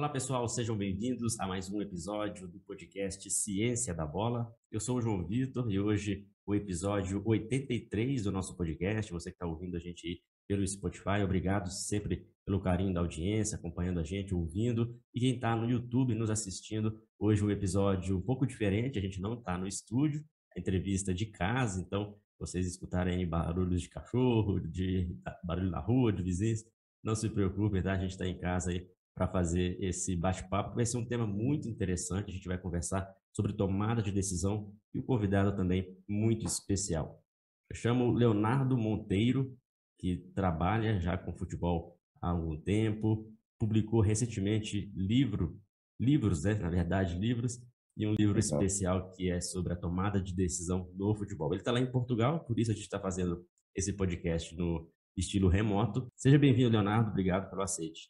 [0.00, 4.50] Olá, pessoal, sejam bem-vindos a mais um episódio do podcast Ciência da Bola.
[4.72, 9.12] Eu sou o João Vitor e hoje o episódio 83 do nosso podcast.
[9.12, 14.00] Você que está ouvindo a gente pelo Spotify, obrigado sempre pelo carinho da audiência, acompanhando
[14.00, 14.98] a gente, ouvindo.
[15.14, 19.20] E quem está no YouTube nos assistindo, hoje um episódio um pouco diferente, a gente
[19.20, 20.24] não está no estúdio,
[20.56, 26.22] a entrevista de casa, então vocês escutarem barulhos de cachorro, de barulho na rua, de
[26.22, 26.64] vizinhos,
[27.04, 27.92] não se preocupem, tá?
[27.92, 28.88] A gente está em casa aí
[29.20, 30.74] para fazer esse bate-papo.
[30.74, 32.30] Vai ser um tema muito interessante.
[32.30, 33.06] A gente vai conversar
[33.36, 37.22] sobre tomada de decisão e o convidado também muito especial.
[37.68, 39.54] Eu chamo Leonardo Monteiro,
[39.98, 45.60] que trabalha já com futebol há algum tempo, publicou recentemente livro,
[46.00, 46.54] livros, né?
[46.54, 47.60] na verdade, livros,
[47.98, 48.64] e um livro Exato.
[48.64, 51.52] especial que é sobre a tomada de decisão no futebol.
[51.52, 53.44] Ele está lá em Portugal, por isso a gente está fazendo
[53.76, 56.10] esse podcast no estilo remoto.
[56.16, 57.10] Seja bem-vindo, Leonardo.
[57.10, 58.08] Obrigado pelo aceite.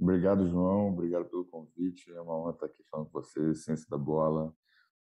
[0.00, 0.88] Obrigado, João.
[0.88, 2.10] Obrigado pelo convite.
[2.10, 4.50] É uma honra estar aqui falando com você, Ciência da Bola,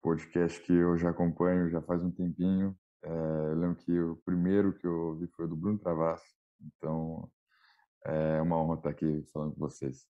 [0.00, 2.74] podcast que eu já acompanho já faz um tempinho.
[3.04, 6.34] É, eu lembro que o primeiro que eu ouvi foi do Bruno Travassi.
[6.62, 7.30] Então,
[8.06, 10.08] é uma honra estar aqui falando com vocês.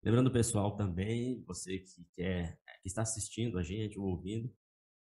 [0.00, 4.48] Lembrando, pessoal, também, você que quer, que está assistindo a gente ou ouvindo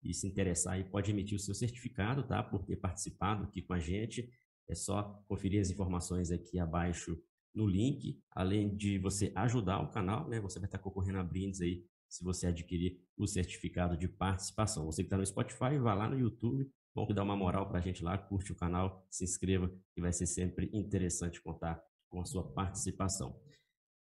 [0.04, 2.44] e se interessar e pode emitir o seu certificado, tá?
[2.44, 4.30] Por ter participado aqui com a gente.
[4.68, 7.20] É só conferir as informações aqui abaixo
[7.54, 10.40] no link, além de você ajudar o canal, né?
[10.40, 14.84] Você vai estar concorrendo a brindes aí se você adquirir o certificado de participação.
[14.86, 16.68] Você que está no Spotify, vá lá no YouTube,
[17.06, 20.12] que dá uma moral para a gente lá, curte o canal, se inscreva, que vai
[20.12, 23.38] ser sempre interessante contar com a sua participação.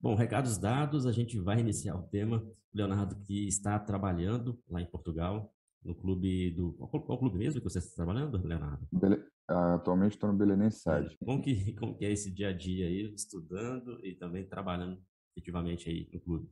[0.02, 2.46] Bom, recados dados, a gente vai iniciar o tema.
[2.74, 6.74] Leonardo que está trabalhando lá em Portugal, no clube do.
[6.74, 8.88] Qual, clube mesmo que você está trabalhando, Leonardo?
[9.50, 11.18] Atualmente estou no Belenense Side.
[11.18, 15.02] Como que, como que é esse dia a dia aí, estudando e também trabalhando
[15.36, 16.50] efetivamente aí no clube?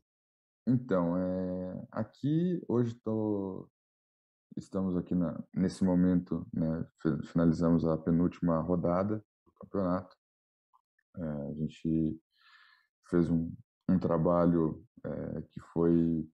[0.66, 3.70] Então, é, aqui hoje tô,
[4.58, 6.86] estamos aqui na, nesse momento, né,
[7.26, 10.16] finalizamos a penúltima rodada do campeonato.
[11.16, 12.20] É, a gente
[13.10, 13.54] fez um,
[13.88, 16.28] um trabalho é, que foi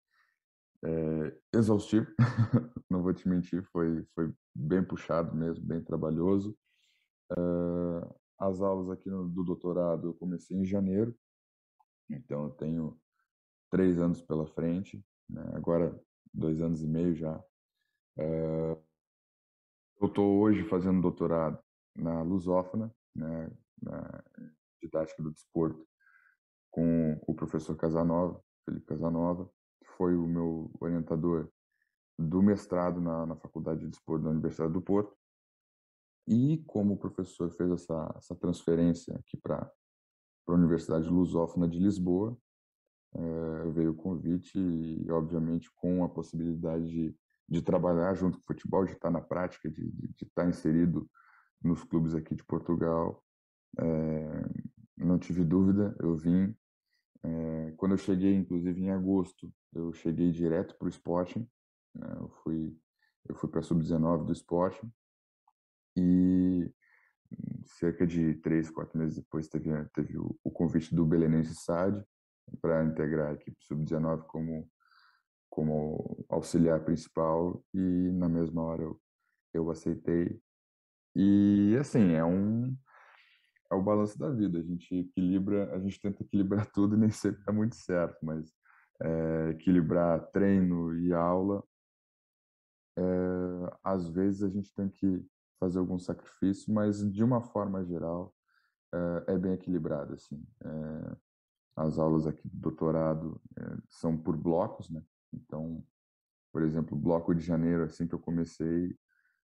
[0.84, 2.08] é, exaustivo,
[2.90, 6.58] não vou te mentir, foi, foi bem puxado mesmo, bem trabalhoso.
[7.32, 11.16] Uh, as aulas aqui no, do doutorado eu comecei em janeiro,
[12.10, 13.00] então eu tenho
[13.72, 15.42] três anos pela frente, né?
[15.54, 15.98] agora
[16.34, 17.38] dois anos e meio já.
[18.18, 18.78] Uh,
[20.02, 21.58] eu estou hoje fazendo doutorado
[21.96, 23.50] na Lusófona, né?
[23.82, 24.24] na
[24.82, 25.88] didática do desporto,
[26.70, 29.50] com o professor Casanova, Felipe Casanova,
[29.98, 31.50] foi o meu orientador
[32.18, 35.16] do mestrado na, na Faculdade de Desporto da Universidade do Porto.
[36.28, 39.70] E como o professor fez essa, essa transferência aqui para
[40.48, 42.38] a Universidade Lusófona de Lisboa,
[43.16, 47.16] é, veio o convite e, obviamente, com a possibilidade de,
[47.50, 51.10] de trabalhar junto com o futebol, de estar na prática, de, de, de estar inserido
[51.62, 53.24] nos clubes aqui de Portugal.
[53.80, 54.46] É,
[54.98, 56.56] não tive dúvida, eu vim
[57.24, 61.48] é, quando eu cheguei, inclusive em agosto, eu cheguei direto para o Sporting.
[61.96, 62.08] Né?
[62.18, 62.78] Eu fui,
[63.28, 64.92] eu fui para a sub-19 do Sporting
[65.98, 66.72] e
[67.66, 72.04] cerca de três, quatro meses depois teve, teve o, o convite do Belenense SAD
[72.62, 74.70] para integrar a equipe sub-19 como
[75.50, 79.00] como auxiliar principal e na mesma hora eu,
[79.54, 80.42] eu aceitei
[81.16, 82.76] e assim é um
[83.74, 84.60] é o balanço da vida.
[84.60, 88.54] A gente equilibra, a gente tenta equilibrar tudo e nem sempre dá muito certo, mas
[89.02, 91.64] é, equilibrar treino e aula,
[92.98, 93.04] é,
[93.84, 95.26] às vezes a gente tem que
[95.60, 98.34] fazer algum sacrifício, mas de uma forma geral
[99.28, 100.46] é, é bem equilibrado assim.
[101.76, 103.42] as aulas aqui do doutorado
[103.90, 105.02] são por blocos, né?
[105.34, 105.84] Então,
[106.52, 108.96] por exemplo, bloco de janeiro, assim que eu comecei,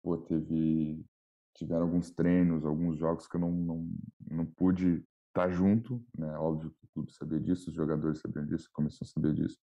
[0.02, 1.06] pô, teve
[1.56, 3.90] tiveram alguns treinos, alguns jogos que eu não, não,
[4.30, 6.38] não pude estar junto, né?
[6.38, 9.58] Óbvio que o clube sabia disso, os jogadores sabiam disso, a comissão sabia disso.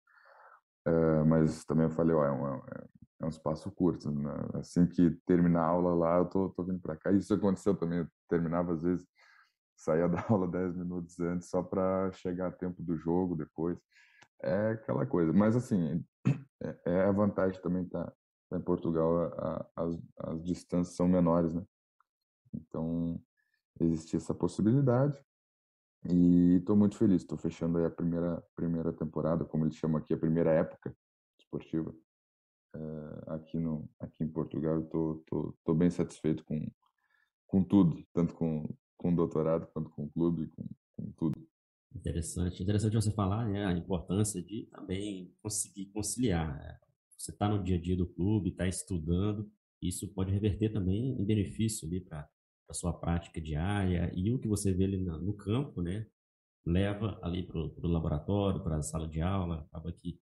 [0.87, 2.89] Uh, mas também eu falei, ó, é um, é,
[3.21, 4.35] é um espaço curto, né?
[4.55, 7.13] Assim que terminar a aula lá, eu tô, tô vindo para cá.
[7.13, 9.07] Isso aconteceu também, eu terminava às vezes,
[9.77, 13.79] saía da aula 10 minutos antes só para chegar a tempo do jogo depois.
[14.43, 15.33] É aquela coisa.
[15.33, 16.05] Mas assim,
[16.63, 18.11] é, é a vantagem também tá,
[18.49, 21.63] tá em Portugal, a, a, as, as distâncias são menores, né?
[22.55, 23.21] Então,
[23.81, 25.19] existia essa possibilidade.
[26.09, 30.15] E estou muito feliz, estou fechando aí a primeira, primeira temporada, como eles chamam aqui,
[30.15, 30.97] a primeira época
[31.39, 31.95] esportiva
[32.75, 34.81] uh, aqui, no, aqui em Portugal.
[34.81, 36.71] Estou tô, tô, bem satisfeito com,
[37.47, 40.65] com tudo, tanto com, com o doutorado quanto com o clube, com,
[40.97, 41.47] com tudo.
[41.95, 46.57] Interessante, interessante você falar, né, a importância de também conseguir conciliar.
[46.57, 46.79] né?
[47.19, 49.51] Você está no dia a dia do clube, está estudando,
[49.83, 52.29] isso pode reverter também em benefício ali para
[52.71, 56.07] a sua prática diária e o que você vê ali no campo, né,
[56.65, 60.19] leva ali para o laboratório, para a sala de aula, acaba que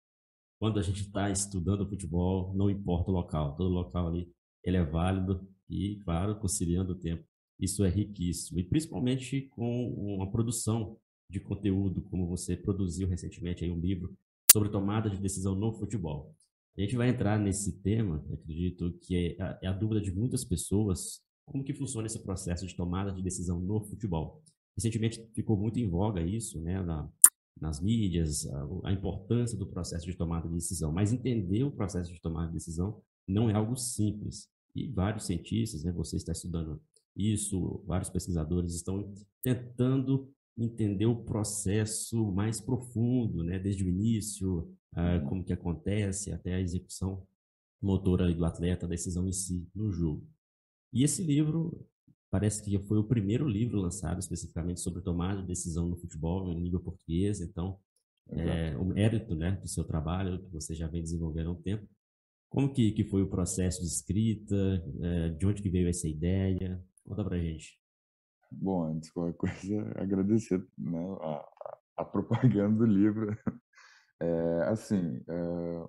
[0.59, 4.31] quando a gente está estudando futebol, não importa o local, todo local ali
[4.63, 7.25] ele é válido e, claro, conciliando o tempo.
[7.59, 10.97] Isso é riquíssimo, e principalmente com uma produção
[11.29, 14.15] de conteúdo, como você produziu recentemente aí um livro
[14.51, 16.35] sobre tomada de decisão no futebol.
[16.77, 20.43] A gente vai entrar nesse tema, acredito que é a, é a dúvida de muitas
[20.43, 24.41] pessoas, como que funciona esse processo de tomada de decisão no futebol.
[24.75, 27.09] Recentemente ficou muito em voga isso, né, na,
[27.59, 32.11] nas mídias, a, a importância do processo de tomada de decisão, mas entender o processo
[32.11, 34.49] de tomada de decisão não é algo simples.
[34.75, 36.81] E vários cientistas, né, você está estudando
[37.15, 45.19] isso, vários pesquisadores estão tentando entender o processo mais profundo, né, desde o início, ah,
[45.21, 47.25] como que acontece até a execução
[47.81, 50.25] motora do atleta, a decisão em si no jogo.
[50.95, 51.85] E esse livro
[52.31, 56.63] parece que foi o primeiro livro lançado especificamente sobre tomada de decisão no futebol em
[56.63, 57.77] língua portuguesa, então
[58.29, 61.85] é o mérito, né, do seu trabalho que você já vem desenvolvendo há um tempo.
[62.49, 64.55] Como que, que foi o processo de escrita?
[65.01, 66.81] É, de onde que veio essa ideia?
[67.03, 67.77] Conta pra gente.
[68.49, 73.35] Bom, antes de qualquer coisa, agradecer né, a, a propaganda do livro.
[74.17, 75.87] É, assim, é,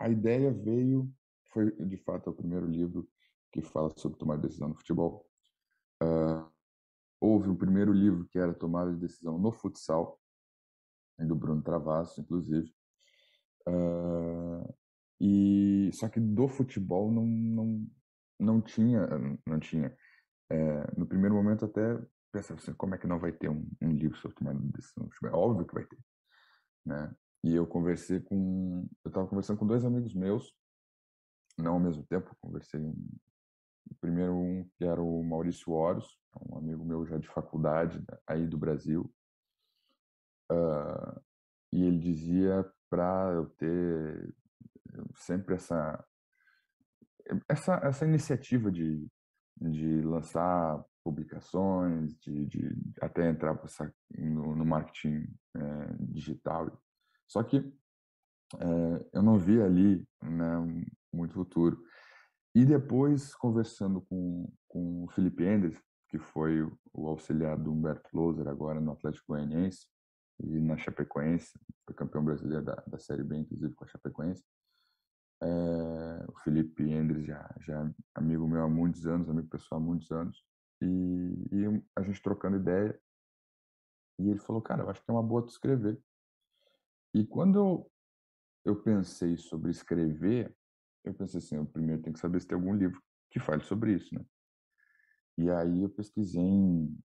[0.00, 1.08] a ideia veio,
[1.52, 3.08] foi de fato o primeiro livro
[3.52, 5.26] que fala sobre tomar decisão no futebol.
[6.02, 6.50] Uh,
[7.20, 10.18] houve um primeiro livro que era Tomada de Decisão no Futsal,
[11.18, 12.74] do Bruno Travasso, inclusive.
[13.68, 14.74] Uh,
[15.20, 17.86] e só que do futebol não não
[18.40, 19.06] não tinha
[19.46, 19.96] não tinha
[20.50, 21.96] é, no primeiro momento até
[22.32, 25.08] pensava assim como é que não vai ter um, um livro sobre tomada de decisão
[25.24, 25.98] é óbvio que vai ter
[26.84, 27.14] né
[27.44, 30.52] e eu conversei com eu estava conversando com dois amigos meus
[31.56, 32.96] não ao mesmo tempo conversei um,
[34.00, 36.18] primeiro um que era o Maurício Horus
[36.50, 39.12] um amigo meu já de faculdade né, aí do Brasil
[40.50, 41.20] uh,
[41.72, 44.34] e ele dizia para eu ter
[45.14, 46.04] sempre essa
[47.48, 49.08] essa essa iniciativa de
[49.60, 53.60] de lançar publicações, de, de até entrar
[54.16, 55.26] no, no marketing
[55.56, 55.60] é,
[55.98, 56.80] digital.
[57.26, 61.82] Só que é, eu não vi ali né, muito futuro.
[62.54, 66.62] E depois, conversando com, com o Felipe Enders, que foi
[66.92, 69.86] o auxiliar do Humberto Loser agora no Atlético Goianiense
[70.38, 74.44] e na Chapecoense, foi campeão brasileiro da, da Série B, inclusive com a Chapecoense,
[75.42, 79.84] é, o Felipe Endres já, já é amigo meu há muitos anos, amigo pessoal há
[79.84, 80.44] muitos anos,
[80.80, 82.98] e, e, a gente trocando ideia,
[84.20, 86.00] e ele falou, cara, eu acho que é uma boa tu escrever.
[87.14, 87.92] E quando eu,
[88.64, 90.54] eu pensei sobre escrever,
[91.04, 93.00] eu pensei assim, eu primeiro tenho que saber se tem algum livro
[93.30, 94.24] que fale sobre isso, né?
[95.38, 96.98] E aí eu pesquisei em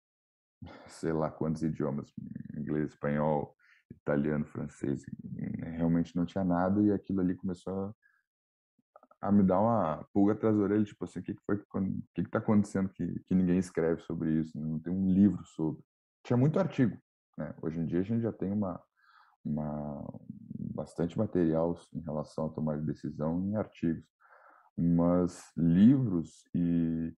[0.88, 2.12] sei lá quantos idiomas,
[2.56, 3.54] inglês, espanhol,
[3.90, 5.04] italiano, francês,
[5.76, 7.94] realmente não tinha nada e aquilo ali começou a
[9.20, 12.02] a me dar uma pulga atrás da orelha, tipo assim, o que, que foi, o
[12.14, 15.82] que que tá acontecendo que, que ninguém escreve sobre isso, não tem um livro sobre.
[16.22, 16.96] Tinha muito artigo,
[17.36, 17.54] né?
[17.62, 18.80] Hoje em dia a gente já tem uma,
[19.44, 20.04] uma
[20.76, 24.04] bastante material em relação a tomar decisão em artigos,
[24.76, 27.16] mas livros e,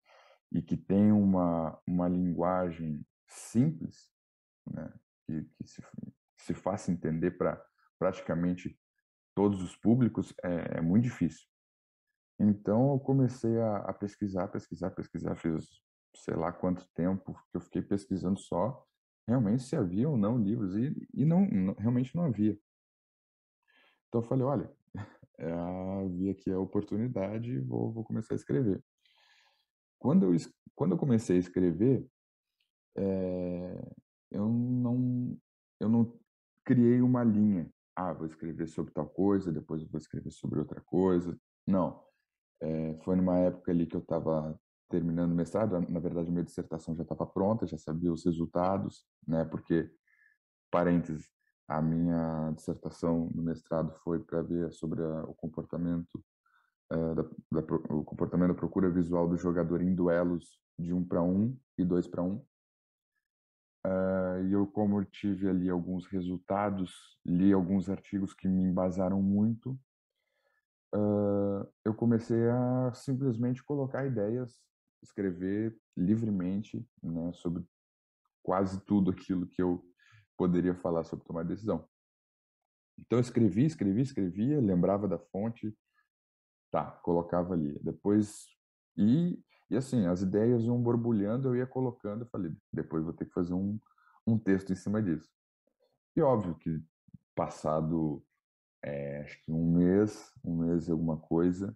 [0.51, 4.11] e que tem uma, uma linguagem simples,
[4.71, 4.93] né?
[5.25, 5.83] Que, que se,
[6.37, 7.61] se faça entender para
[7.99, 8.79] praticamente
[9.35, 11.45] todos os públicos é, é muito difícil.
[12.39, 15.65] Então eu comecei a, a pesquisar, pesquisar, pesquisar, fiz
[16.15, 18.83] sei lá quanto tempo que eu fiquei pesquisando só
[19.27, 22.57] realmente se havia ou não livros e, e não, não realmente não havia.
[24.07, 24.71] Então eu falei, olha,
[25.39, 25.47] é,
[26.09, 28.83] vi aqui a oportunidade, vou, vou começar a escrever.
[29.99, 30.37] Quando eu,
[30.75, 32.07] quando eu comecei a escrever,
[32.97, 33.95] é,
[34.31, 35.37] eu não
[35.79, 36.19] eu não
[36.65, 37.71] criei uma linha.
[37.95, 41.37] Ah, vou escrever sobre tal coisa, depois vou escrever sobre outra coisa.
[41.65, 42.03] Não.
[42.61, 44.59] É, foi numa época ali que eu estava
[44.89, 49.43] terminando o mestrado, na verdade minha dissertação já estava pronta, já sabia os resultados, né?
[49.45, 49.89] Porque
[50.71, 51.29] parênteses,
[51.67, 56.23] a minha dissertação no mestrado foi para ver sobre a, o comportamento
[56.93, 57.23] uh, da,
[57.61, 61.83] da, o comportamento da procura visual do jogador em duelos de um para um e
[61.83, 62.37] dois para um.
[63.85, 69.21] Uh, e eu, como eu tive ali alguns resultados, li alguns artigos que me embasaram
[69.21, 69.71] muito,
[70.95, 74.61] uh, eu comecei a simplesmente colocar ideias,
[75.03, 77.65] escrever livremente né, sobre
[78.43, 79.83] quase tudo aquilo que eu
[80.37, 81.87] poderia falar sobre tomar decisão.
[82.99, 85.75] Então eu escrevi, escrevi, escrevia, lembrava da fonte,
[86.71, 87.77] tá, colocava ali.
[87.81, 88.47] Depois
[88.95, 89.39] e
[89.69, 93.33] e assim as ideias iam borbulhando, eu ia colocando, eu falei, depois vou ter que
[93.33, 93.77] fazer um
[94.25, 95.29] um texto em cima disso.
[96.15, 96.83] E óbvio que
[97.33, 98.21] passado
[98.83, 101.75] é, acho que um mês, um mês e alguma coisa,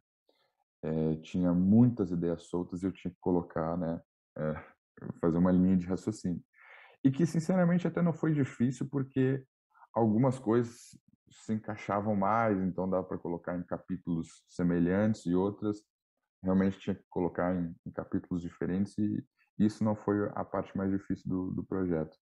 [0.83, 4.01] é, tinha muitas ideias soltas e eu tinha que colocar, né,
[4.37, 4.53] é,
[5.19, 6.43] fazer uma linha de raciocínio.
[7.03, 9.43] E que, sinceramente, até não foi difícil, porque
[9.93, 10.97] algumas coisas
[11.29, 15.83] se encaixavam mais, então dava para colocar em capítulos semelhantes e outras
[16.43, 19.23] realmente tinha que colocar em, em capítulos diferentes e
[19.59, 22.17] isso não foi a parte mais difícil do, do projeto.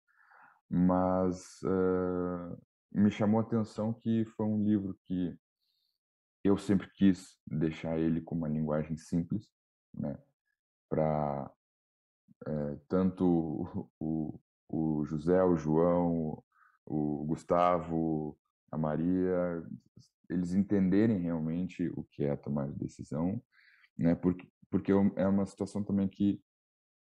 [0.71, 2.57] Mas uh,
[2.93, 5.37] me chamou a atenção que foi um livro que
[6.45, 9.51] eu sempre quis deixar ele com uma linguagem simples,
[9.93, 10.17] né?
[10.89, 11.51] Para
[12.47, 14.41] é, tanto o, o
[15.07, 16.43] José, o João,
[16.87, 18.37] o Gustavo,
[18.71, 19.63] a Maria,
[20.29, 23.43] eles entenderem realmente o que é tomar decisão,
[23.97, 24.15] né?
[24.15, 26.43] Porque porque é uma situação também que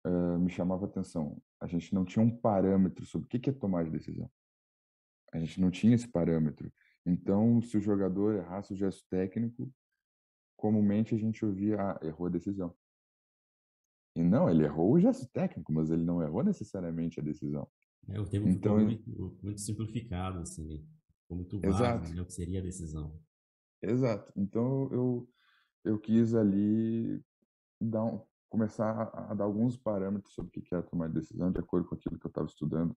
[0.06, 1.42] uh, me chamava atenção.
[1.60, 4.30] A gente não tinha um parâmetro sobre o que é tomar decisão.
[5.34, 6.72] A gente não tinha esse parâmetro.
[7.04, 9.74] Então, se o jogador errasse o gesto técnico,
[10.56, 12.72] comumente a gente ouvia, ah, errou a decisão.
[14.16, 17.68] E não, ele errou o gesto técnico, mas ele não errou necessariamente a decisão.
[18.08, 20.86] É, o termo então, muito, muito simplificado, assim,
[21.22, 23.20] ficou muito vago, né, o que seria a decisão.
[23.82, 24.32] Exato.
[24.36, 25.30] Então, eu,
[25.84, 27.22] eu quis ali
[27.82, 31.60] dar um, começar a, a, dar alguns parâmetros sobre o que é tomar decisão, de
[31.60, 32.96] acordo com aquilo que eu estava estudando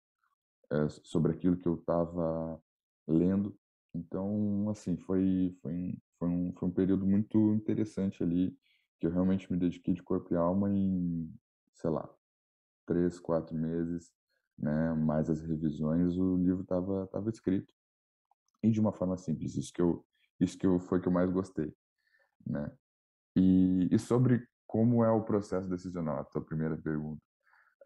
[0.70, 2.60] é, sobre aquilo que eu estava
[3.06, 3.58] lendo.
[3.94, 8.56] Então, assim, foi, foi, foi, um, foi um período muito interessante ali,
[8.98, 11.32] que eu realmente me dediquei de corpo e alma em,
[11.74, 12.08] sei lá,
[12.86, 14.10] três, quatro meses,
[14.58, 17.72] né, mais as revisões, o livro estava tava escrito.
[18.62, 20.04] E de uma forma simples, isso que eu,
[20.40, 21.72] isso que eu, foi que eu mais gostei,
[22.46, 22.70] né.
[23.36, 27.22] E, e sobre como é o processo decisional, a tua primeira pergunta.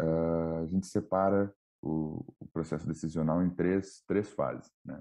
[0.00, 4.70] Uh, a gente separa o, o, processo decisional em três, três fases.
[4.84, 5.00] Né?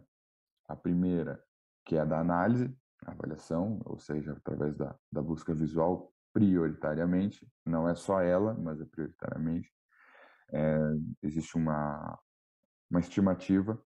[0.67, 1.43] A primeira,
[1.85, 2.71] que é a da análise,
[3.05, 8.85] avaliação, ou seja, através da, da busca visual, prioritariamente, não é só ela, mas é
[8.85, 9.71] prioritariamente.
[10.53, 10.77] É,
[11.23, 12.17] existe uma,
[12.89, 13.81] uma estimativa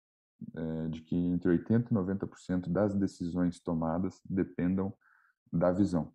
[0.54, 4.94] é, de que entre 80% e 90% das decisões tomadas dependam
[5.52, 6.14] da visão.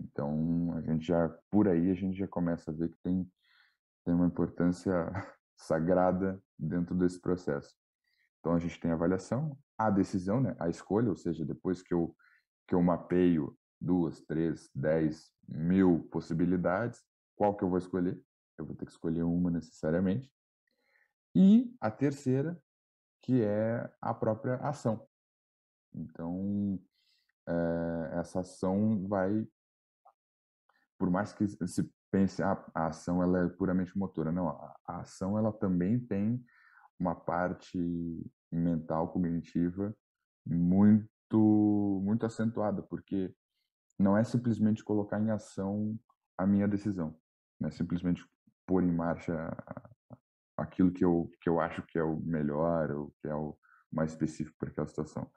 [0.00, 3.30] Então, a gente já, por aí, a gente já começa a ver que tem,
[4.04, 4.92] tem uma importância
[5.56, 7.74] sagrada dentro desse processo.
[8.42, 11.94] Então a gente tem a avaliação, a decisão, né, a escolha, ou seja, depois que
[11.94, 12.14] eu
[12.66, 17.02] que eu mapeio duas, três, dez, mil possibilidades,
[17.36, 18.20] qual que eu vou escolher?
[18.58, 20.32] Eu vou ter que escolher uma necessariamente.
[21.34, 22.60] E a terceira,
[23.22, 25.06] que é a própria ação.
[25.92, 26.80] Então,
[27.48, 29.46] é, essa ação vai,
[30.98, 34.30] por mais que se pense a, a ação ela é puramente motora.
[34.30, 36.44] Não, a, a ação ela também tem
[37.02, 37.76] uma parte
[38.50, 39.94] mental, cognitiva
[40.46, 43.34] muito muito acentuada, porque
[43.98, 45.98] não é simplesmente colocar em ação
[46.38, 47.18] a minha decisão,
[47.58, 48.24] não é simplesmente
[48.66, 49.34] pôr em marcha
[50.56, 53.58] aquilo que eu que eu acho que é o melhor ou que é o
[53.92, 55.30] mais específico para aquela situação.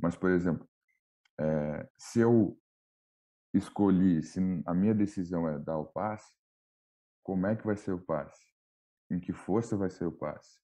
[0.00, 0.66] Mas, por exemplo,
[1.38, 2.58] é, se eu
[3.52, 6.32] escolhi, se a minha decisão é dar o passe,
[7.22, 8.40] como é que vai ser o passe?
[9.10, 10.58] Em que força vai ser o passe?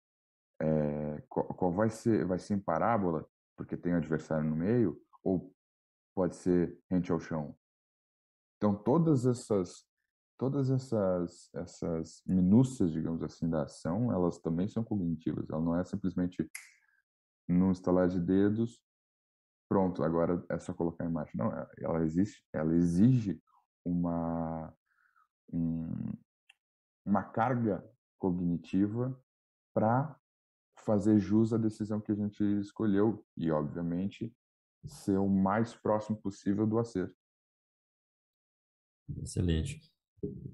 [0.61, 2.25] É, qual, qual, vai ser?
[2.27, 5.55] Vai ser em parábola, porque tem adversário no meio, ou
[6.15, 7.57] pode ser rente ao chão?
[8.57, 9.85] Então todas essas
[10.39, 15.49] todas essas essas minúcias, digamos assim, da ação, elas também são cognitivas.
[15.51, 16.51] Ela não é simplesmente
[17.49, 18.81] num estalar de dedos
[19.69, 21.33] pronto, agora é só colocar a imagem.
[21.35, 23.41] Não, é, ela existe, ela exige
[23.85, 24.73] uma
[25.53, 26.13] um,
[27.05, 27.85] uma carga
[28.19, 29.19] cognitiva
[29.75, 30.19] para
[30.87, 34.33] fazer jus à decisão que a gente escolheu e, obviamente,
[34.87, 37.15] ser o mais próximo possível do acerto.
[39.21, 39.81] Excelente.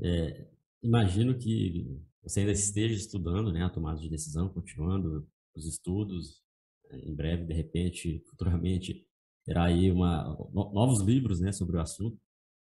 [0.03, 0.49] É,
[0.83, 6.43] imagino que você ainda esteja estudando né, a tomada de decisão, continuando os estudos,
[6.91, 9.07] em breve, de repente, futuramente,
[9.45, 12.19] terá aí uma, novos livros né, sobre o assunto.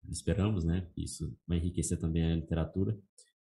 [0.10, 3.00] Esperamos né, que isso vai enriquecer também a literatura.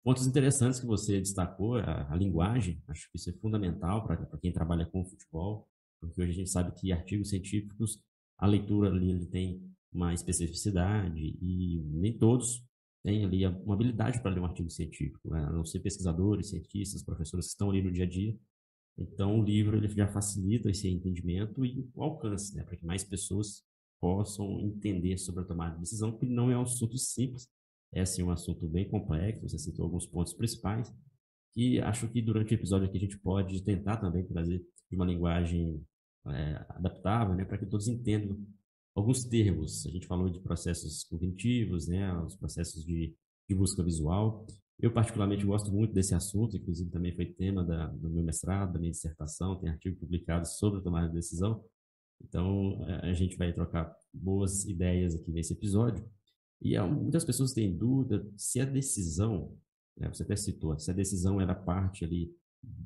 [0.05, 4.53] Pontos interessantes que você destacou, a, a linguagem, acho que isso é fundamental para quem
[4.53, 5.69] trabalha com futebol,
[6.01, 8.01] porque hoje a gente sabe que artigos científicos,
[8.39, 9.61] a leitura ali ele tem
[9.93, 12.65] uma especificidade e nem todos
[13.03, 15.45] têm ali uma habilidade para ler um artigo científico, né?
[15.45, 18.37] a não ser pesquisadores, cientistas, professores que estão ali no dia a dia,
[18.99, 23.05] Então, o livro ele já facilita esse entendimento e o alcance, né, para que mais
[23.05, 23.65] pessoas
[24.01, 27.49] possam entender sobre a tomada de decisão, que não é um assunto simples,
[27.93, 30.93] é sim um assunto bem complexo, você citou alguns pontos principais,
[31.57, 35.85] e acho que durante o episódio aqui a gente pode tentar também trazer uma linguagem
[36.27, 38.39] é, adaptável, né, para que todos entendam
[38.95, 39.87] alguns termos.
[39.87, 43.15] A gente falou de processos cognitivos, né, os processos de,
[43.49, 44.47] de busca visual.
[44.79, 48.79] Eu particularmente gosto muito desse assunto, inclusive também foi tema da, do meu mestrado, da
[48.79, 51.65] minha dissertação, tem artigo publicado sobre tomada de decisão.
[52.21, 56.05] Então, a gente vai trocar boas ideias aqui nesse episódio.
[56.61, 59.57] E muitas pessoas têm dúvida se a decisão,
[59.97, 62.35] né, você até citou, se a decisão era parte ali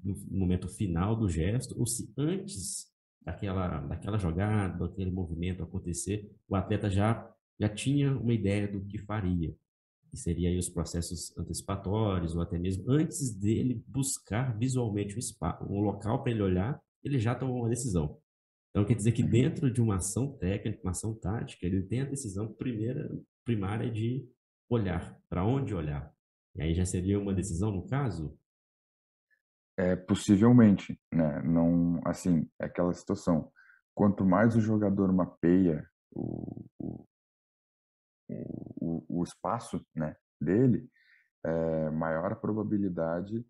[0.05, 2.93] no momento final do gesto ou se antes
[3.25, 8.99] daquela, daquela jogada, daquele movimento acontecer, o atleta já, já tinha uma ideia do que
[8.99, 9.55] faria.
[10.11, 15.65] Que seria aí os processos antecipatórios, ou até mesmo antes dele buscar visualmente um, espaço,
[15.65, 18.19] um local para ele olhar, ele já tomou uma decisão.
[18.71, 19.31] Então, quer dizer que uhum.
[19.31, 23.11] dentro de uma ação técnica, uma ação tática, ele tem a decisão primeira,
[23.45, 24.29] primária de
[24.69, 26.13] olhar, para onde olhar.
[26.55, 28.39] E aí já seria uma decisão, no caso,
[29.77, 31.43] é, possivelmente, né?
[31.43, 33.51] Não, assim, é aquela situação.
[33.95, 37.07] Quanto mais o jogador mapeia o, o,
[38.29, 40.89] o, o espaço né, dele,
[41.45, 43.45] é, maior a probabilidade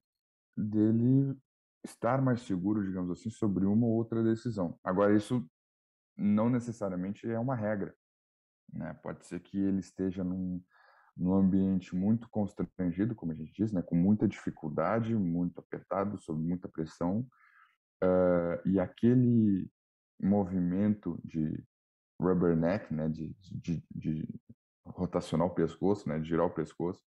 [0.57, 1.37] dele
[1.85, 4.79] estar mais seguro, digamos assim, sobre uma ou outra decisão.
[4.85, 5.45] Agora, isso
[6.17, 7.95] não necessariamente é uma regra.
[8.73, 8.95] Né?
[9.03, 10.63] Pode ser que ele esteja num,
[11.17, 16.41] num ambiente muito constrangido, como a gente diz, né, com muita dificuldade, muito apertado, sob
[16.41, 17.27] muita pressão,
[18.03, 19.71] uh, e aquele
[20.21, 21.63] movimento de
[22.21, 24.41] rubberneck, né, de, de, de
[24.87, 27.03] rotacionar o pescoço, né, de girar o pescoço,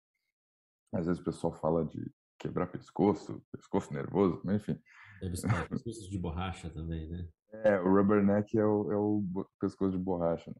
[0.93, 4.79] às vezes o pessoal fala de quebrar pescoço, pescoço nervoso, enfim.
[5.21, 7.27] Deve ser pescoço de borracha também, né?
[7.63, 10.57] É, o rubberneck é o, é o pescoço de borracha, né?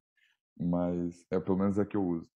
[0.58, 2.30] Mas é pelo menos é que eu uso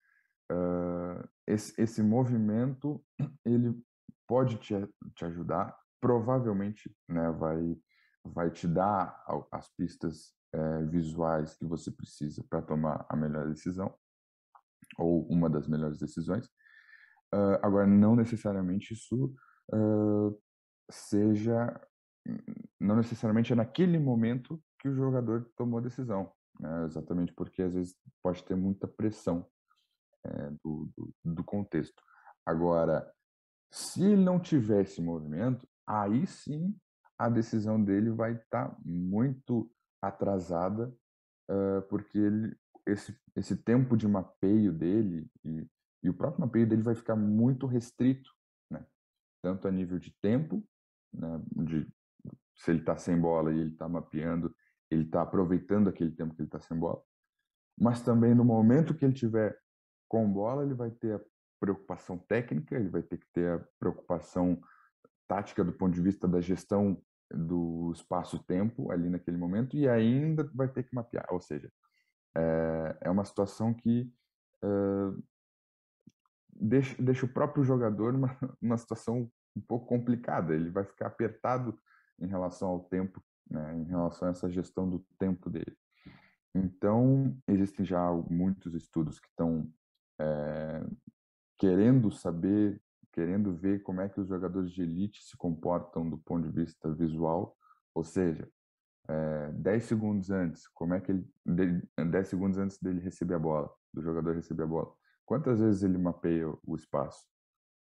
[0.51, 3.03] uh, esse, esse movimento
[3.45, 3.81] ele
[4.27, 4.75] pode te,
[5.15, 7.77] te ajudar, provavelmente né, vai,
[8.25, 9.23] vai te dar
[9.53, 13.95] as pistas é, visuais que você precisa para tomar a melhor decisão,
[14.97, 16.47] ou uma das melhores decisões.
[17.35, 19.35] Uh, agora, não necessariamente isso
[19.75, 20.41] uh,
[20.91, 21.81] seja,
[22.81, 26.85] não necessariamente é naquele momento que o jogador tomou a decisão, né?
[26.85, 29.47] exatamente porque às vezes pode ter muita pressão
[30.25, 32.03] é, do, do, do, contexto.
[32.47, 33.11] Agora,
[33.71, 36.75] se ele não tiver esse movimento, aí sim
[37.19, 39.71] a decisão dele vai estar tá muito
[40.03, 40.95] atrasada,
[41.51, 45.67] uh, porque ele, esse, esse tempo de mapeio dele e,
[46.03, 48.31] e o próprio mapeio dele vai ficar muito restrito,
[48.71, 48.85] né?
[49.43, 50.63] tanto a nível de tempo,
[51.13, 51.41] né?
[51.65, 51.89] de,
[52.57, 54.55] se ele está sem bola e ele está mapeando,
[54.95, 57.03] ele está aproveitando aquele tempo que ele está sem bola,
[57.79, 59.59] mas também no momento que ele tiver
[60.09, 61.21] com bola, ele vai ter a
[61.61, 64.61] preocupação técnica, ele vai ter que ter a preocupação
[65.27, 67.01] tática do ponto de vista da gestão
[67.33, 71.27] do espaço-tempo ali naquele momento e ainda vai ter que mapear.
[71.31, 71.71] Ou seja,
[72.37, 74.13] é, é uma situação que
[74.63, 74.69] é,
[76.51, 80.55] deixa, deixa o próprio jogador numa, numa situação um pouco complicada.
[80.55, 81.79] Ele vai ficar apertado
[82.21, 85.77] em relação ao tempo, né, em relação a essa gestão do tempo dele.
[86.55, 89.69] Então, existem já muitos estudos que estão
[90.21, 90.85] é,
[91.59, 92.81] querendo saber,
[93.13, 96.93] querendo ver como é que os jogadores de elite se comportam do ponto de vista
[96.93, 97.57] visual,
[97.95, 98.49] ou seja,
[99.09, 103.71] é, 10 segundos antes, como é que ele 10 segundos antes dele receber a bola,
[103.93, 104.93] do jogador receber a bola,
[105.27, 107.27] quantas vezes ele mapeia o espaço?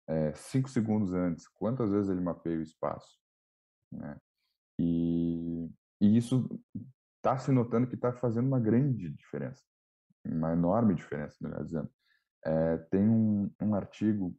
[0.08, 3.18] É, 5 segundos antes, quantas vezes ele mapeia o espaço?
[3.92, 4.18] Né?
[4.80, 5.53] E,
[6.04, 6.50] e isso
[7.16, 9.64] está se notando que está fazendo uma grande diferença,
[10.26, 11.90] uma enorme diferença, melhor dizendo.
[12.44, 14.38] É, tem um, um artigo,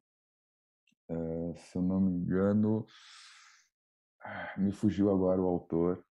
[1.08, 2.86] é, se eu não me engano,
[4.58, 6.04] me fugiu agora o autor,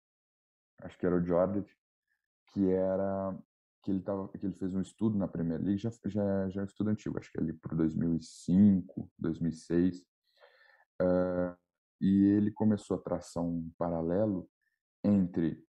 [0.81, 1.63] acho que era o Jordan,
[2.47, 3.37] que era
[3.83, 6.63] que ele tava, que ele fez um estudo na Premier League, já já já é
[6.63, 9.99] um estudo antigo, acho que ali por 2005, 2006,
[10.99, 11.55] uh,
[12.01, 14.49] e ele começou a traçar um paralelo
[15.03, 15.63] entre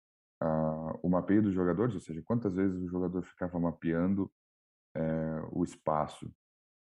[0.42, 4.31] uh, o mapeio dos jogadores, ou seja, quantas vezes o jogador ficava mapeando
[4.95, 6.31] é, o espaço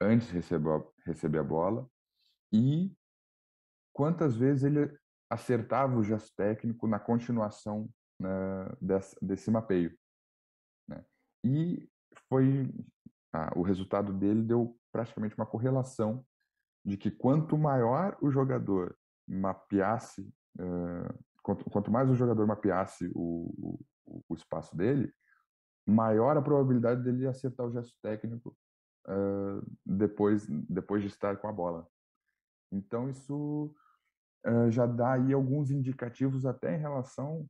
[0.01, 1.89] antes de receber, receber a bola
[2.53, 2.91] e
[3.93, 4.97] quantas vezes ele
[5.31, 8.29] acertava o gesto técnico na continuação né,
[8.81, 9.97] desse, desse, mapeio.
[10.89, 11.05] Né?
[11.45, 11.91] E
[12.29, 12.73] foi
[13.35, 16.25] ah, o resultado dele deu praticamente uma correlação
[16.85, 18.97] de que quanto maior o jogador
[19.29, 20.23] mapeasse,
[20.59, 25.11] uh, quanto, quanto mais o jogador mapeasse o, o, o, espaço dele,
[25.87, 28.55] maior a probabilidade dele acertar o gesto técnico
[29.07, 31.87] uh, depois, depois de estar com a bola.
[32.71, 33.75] Então, isso
[34.47, 37.49] uh, já dá aí alguns indicativos até em relação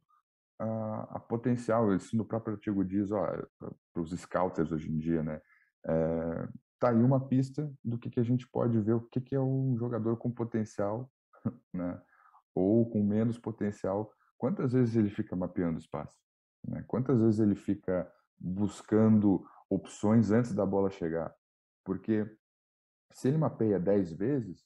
[0.60, 1.92] a, a potencial.
[1.92, 5.40] Isso no próprio artigo diz, para os scouters hoje em dia, né?
[5.86, 9.34] É, tá aí uma pista do que, que a gente pode ver, o que, que
[9.34, 11.10] é um jogador com potencial,
[11.74, 12.00] né?
[12.54, 14.12] Ou com menos potencial.
[14.36, 16.16] Quantas vezes ele fica mapeando espaço?
[16.66, 16.84] Né?
[16.86, 21.34] Quantas vezes ele fica buscando opções antes da bola chegar?
[21.84, 22.26] Porque
[23.12, 24.64] se ele mapeia 10 vezes,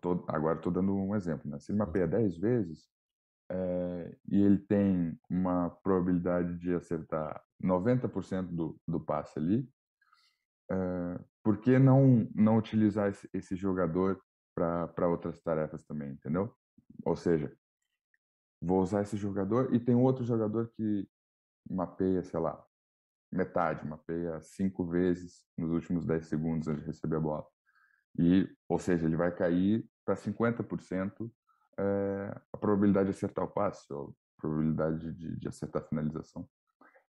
[0.00, 1.58] tô, agora estou dando um exemplo, né?
[1.58, 2.88] se ele mapeia 10 vezes
[3.50, 9.68] é, e ele tem uma probabilidade de acertar 90% do, do passe ali,
[10.70, 14.20] é, por que não, não utilizar esse, esse jogador
[14.54, 16.54] para outras tarefas também, entendeu?
[17.04, 17.52] Ou seja,
[18.60, 21.08] vou usar esse jogador e tem outro jogador que
[21.68, 22.64] mapeia, sei lá,
[23.30, 27.46] metade, mapeia cinco vezes nos últimos 10 segundos antes de receber a bola.
[28.18, 31.30] E, ou seja, ele vai cair para 50%
[31.78, 36.46] é, a probabilidade de acertar o passe, ou a probabilidade de, de acertar a finalização.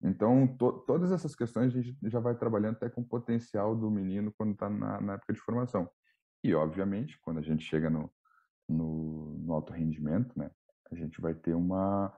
[0.01, 3.91] Então, to, todas essas questões a gente já vai trabalhando até com o potencial do
[3.91, 5.89] menino quando está na, na, época de formação.
[6.43, 8.13] E, obviamente, quando a gente chega no,
[8.73, 10.51] no, no alto rendimento, né,
[10.91, 12.13] a gente vai ter uma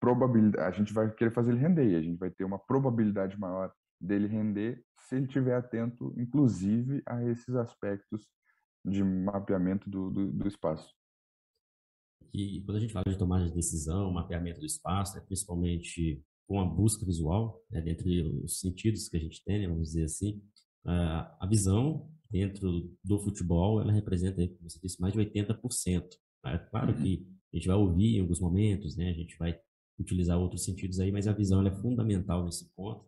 [0.00, 3.38] probabilidade, a gente vai querer fazer ele render, e a gente vai ter uma probabilidade
[3.38, 8.28] maior dele render se ele estiver atento, inclusive, a esses aspectos
[8.84, 10.94] de mapeamento do, do, do espaço.
[12.32, 16.60] E quando a gente fala de tomada de decisão, mapeamento do espaço, né, principalmente com
[16.60, 20.42] a busca visual, né, dentre os sentidos que a gente tem, né, vamos dizer assim,
[20.84, 26.04] a visão dentro do futebol, ela representa, como você disse, mais de 80%.
[26.46, 27.02] É claro uhum.
[27.02, 29.58] que a gente vai ouvir em alguns momentos, né, a gente vai
[29.98, 33.04] utilizar outros sentidos aí, mas a visão é fundamental nesse ponto.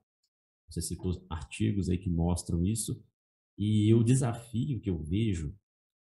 [0.68, 3.02] Você citou artigos aí que mostram isso.
[3.58, 5.54] E o desafio que eu vejo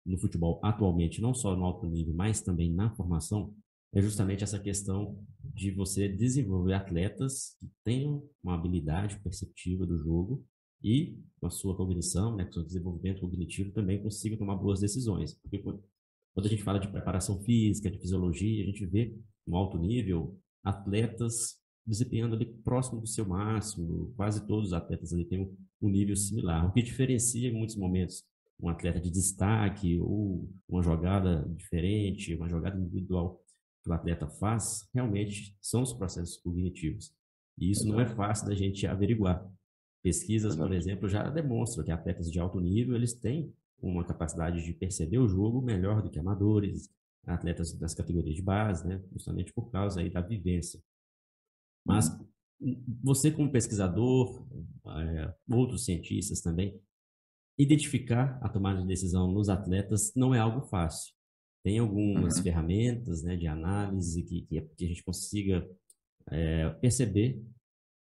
[0.05, 3.53] no futebol atualmente, não só no alto nível, mas também na formação,
[3.93, 5.21] é justamente essa questão
[5.53, 10.45] de você desenvolver atletas que tenham uma habilidade perceptiva do jogo
[10.83, 14.79] e com a sua cognição, né, com o seu desenvolvimento cognitivo também consigam tomar boas
[14.79, 15.33] decisões.
[15.35, 15.81] Porque quando
[16.37, 21.57] a gente fala de preparação física, de fisiologia, a gente vê no alto nível atletas
[21.85, 25.49] desempenhando ali próximo do seu máximo, quase todos os atletas ali têm
[25.81, 26.67] um, nível similar.
[26.67, 28.25] O que diferencia em muitos momentos
[28.59, 33.39] um atleta de destaque ou uma jogada diferente, uma jogada individual
[33.83, 37.13] que o atleta faz, realmente são os processos cognitivos.
[37.57, 39.47] E isso não é fácil da gente averiguar.
[40.03, 44.73] Pesquisas, por exemplo, já demonstram que atletas de alto nível, eles têm uma capacidade de
[44.73, 46.89] perceber o jogo melhor do que amadores,
[47.25, 49.01] atletas das categorias de base, né?
[49.11, 50.81] justamente por causa aí da vivência.
[51.85, 52.09] Mas
[52.59, 52.83] uhum.
[53.03, 54.45] você como pesquisador,
[54.85, 56.79] é, outros cientistas também,
[57.57, 61.13] identificar a tomada de decisão nos atletas não é algo fácil.
[61.63, 62.43] Tem algumas uhum.
[62.43, 65.67] ferramentas né, de análise que, que, que a gente consiga
[66.29, 67.43] é, perceber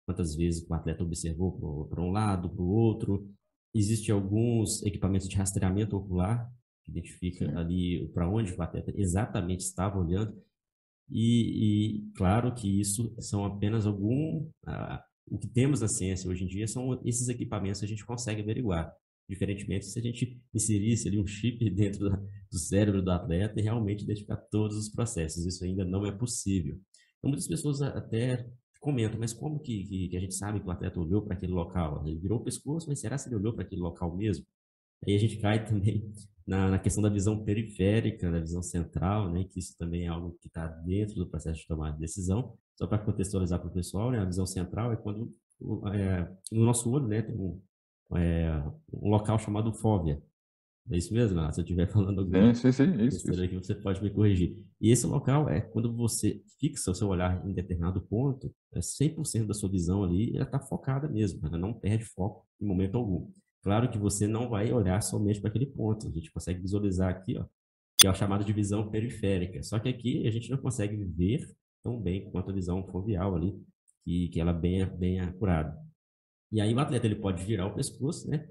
[0.06, 3.28] quantas vezes o atleta observou para um lado, para o outro.
[3.74, 6.50] Existem alguns equipamentos de rastreamento ocular
[6.84, 7.58] que identifica Sim.
[7.58, 10.39] ali para onde o atleta exatamente estava olhando.
[11.10, 14.50] E, e, claro que isso são apenas algum.
[14.65, 18.06] Ah, o que temos na ciência hoje em dia são esses equipamentos que a gente
[18.06, 18.94] consegue averiguar.
[19.28, 22.10] Diferentemente se a gente inserisse ali um chip dentro
[22.52, 25.46] do cérebro do atleta e realmente identificar todos os processos.
[25.46, 26.80] Isso ainda não é possível.
[27.18, 28.48] Então, muitas pessoas até
[28.86, 31.52] comentam, mas como que, que, que a gente sabe que o atleta olhou para aquele
[31.52, 32.04] local?
[32.06, 34.45] Ele virou o pescoço, mas será que ele olhou para aquele local mesmo?
[35.06, 36.13] Aí a gente cai também
[36.45, 40.38] na, na, questão da visão periférica, da visão central, né, que isso também é algo
[40.39, 42.56] que está dentro do processo de tomada de decisão.
[42.76, 45.32] Só para contextualizar para o pessoal, né, a visão central é quando
[45.93, 47.60] é, no nosso olho né, tem um,
[48.15, 50.21] é, um local chamado fóvea.
[50.91, 51.52] É isso mesmo?
[51.52, 53.43] Se eu estiver falando alguma sim, sim, sim, isso, isso.
[53.43, 54.63] Aqui, você pode me corrigir.
[54.80, 59.48] E esse local é quando você fixa o seu olhar em determinado ponto, é 100%
[59.48, 63.32] da sua visão ali, ela está focada mesmo, ela não perde foco em momento algum.
[63.63, 66.08] Claro que você não vai olhar somente para aquele ponto.
[66.08, 67.45] A gente consegue visualizar aqui, ó,
[67.98, 69.63] que é o chamado de visão periférica.
[69.63, 71.50] Só que aqui a gente não consegue ver
[71.84, 73.60] tão bem quanto a visão foveal ali,
[74.04, 75.76] que, que ela é bem, bem acurada.
[76.52, 78.48] E aí o atleta ele pode virar o pescoço, né?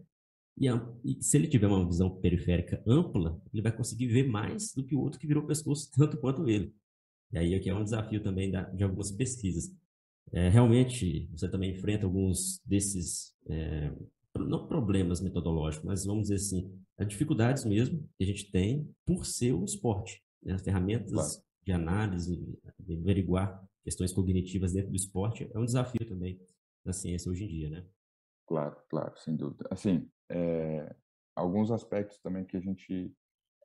[0.56, 0.68] E,
[1.04, 4.94] e, se ele tiver uma visão periférica ampla, ele vai conseguir ver mais do que
[4.94, 6.74] o outro que virou o pescoço, tanto quanto ele.
[7.32, 9.74] E aí aqui é um desafio também da, de algumas pesquisas.
[10.32, 13.92] É, realmente, você também enfrenta alguns desses é,
[14.38, 19.26] não problemas metodológicos, mas vamos dizer assim, as dificuldades mesmo que a gente tem por
[19.26, 20.22] ser um esporte.
[20.42, 20.54] Né?
[20.54, 21.44] As ferramentas claro.
[21.64, 26.40] de análise, de averiguar questões cognitivas dentro do esporte, é um desafio também
[26.84, 27.84] da ciência hoje em dia, né?
[28.46, 29.66] Claro, claro, sem dúvida.
[29.70, 30.94] Assim, é,
[31.34, 33.14] alguns aspectos também que a gente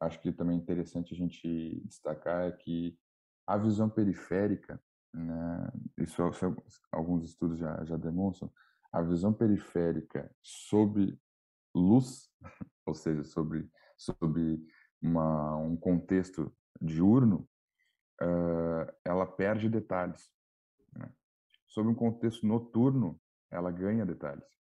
[0.01, 2.97] acho que também é interessante a gente destacar é que
[3.45, 4.81] a visão periférica,
[5.13, 6.21] né, isso
[6.91, 8.51] alguns estudos já, já demonstram,
[8.91, 11.19] a visão periférica sobre
[11.75, 12.29] luz,
[12.85, 14.63] ou seja, sobre, sobre
[15.01, 17.47] uma, um contexto diurno,
[18.21, 20.29] uh, ela perde detalhes.
[20.93, 21.11] Né?
[21.67, 23.19] Sobre um contexto noturno,
[23.51, 24.58] ela ganha detalhes.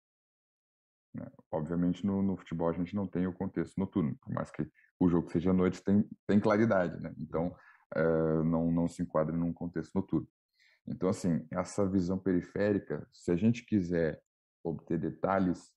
[1.14, 1.26] Né?
[1.50, 4.66] Obviamente, no, no, futebol a gente não tem o contexto noturno, por mais que
[4.98, 7.12] o jogo seja à noite, tem, tem claridade, né?
[7.18, 7.54] Então,
[7.96, 10.28] uh, não, não se enquadra num contexto noturno.
[10.86, 14.22] Então, assim, essa visão periférica, se a gente quiser
[14.64, 15.70] obter detalhes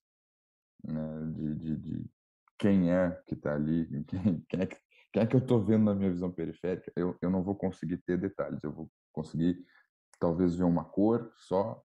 [0.82, 2.10] né, de, de, de,
[2.58, 4.76] quem é que está ali, quem, quem, é que,
[5.12, 7.98] quem é que eu estou vendo na minha visão periférica, eu, eu não vou conseguir
[7.98, 9.64] ter detalhes, eu vou conseguir
[10.18, 11.82] talvez ver uma cor só,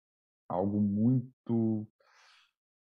[0.49, 1.87] algo muito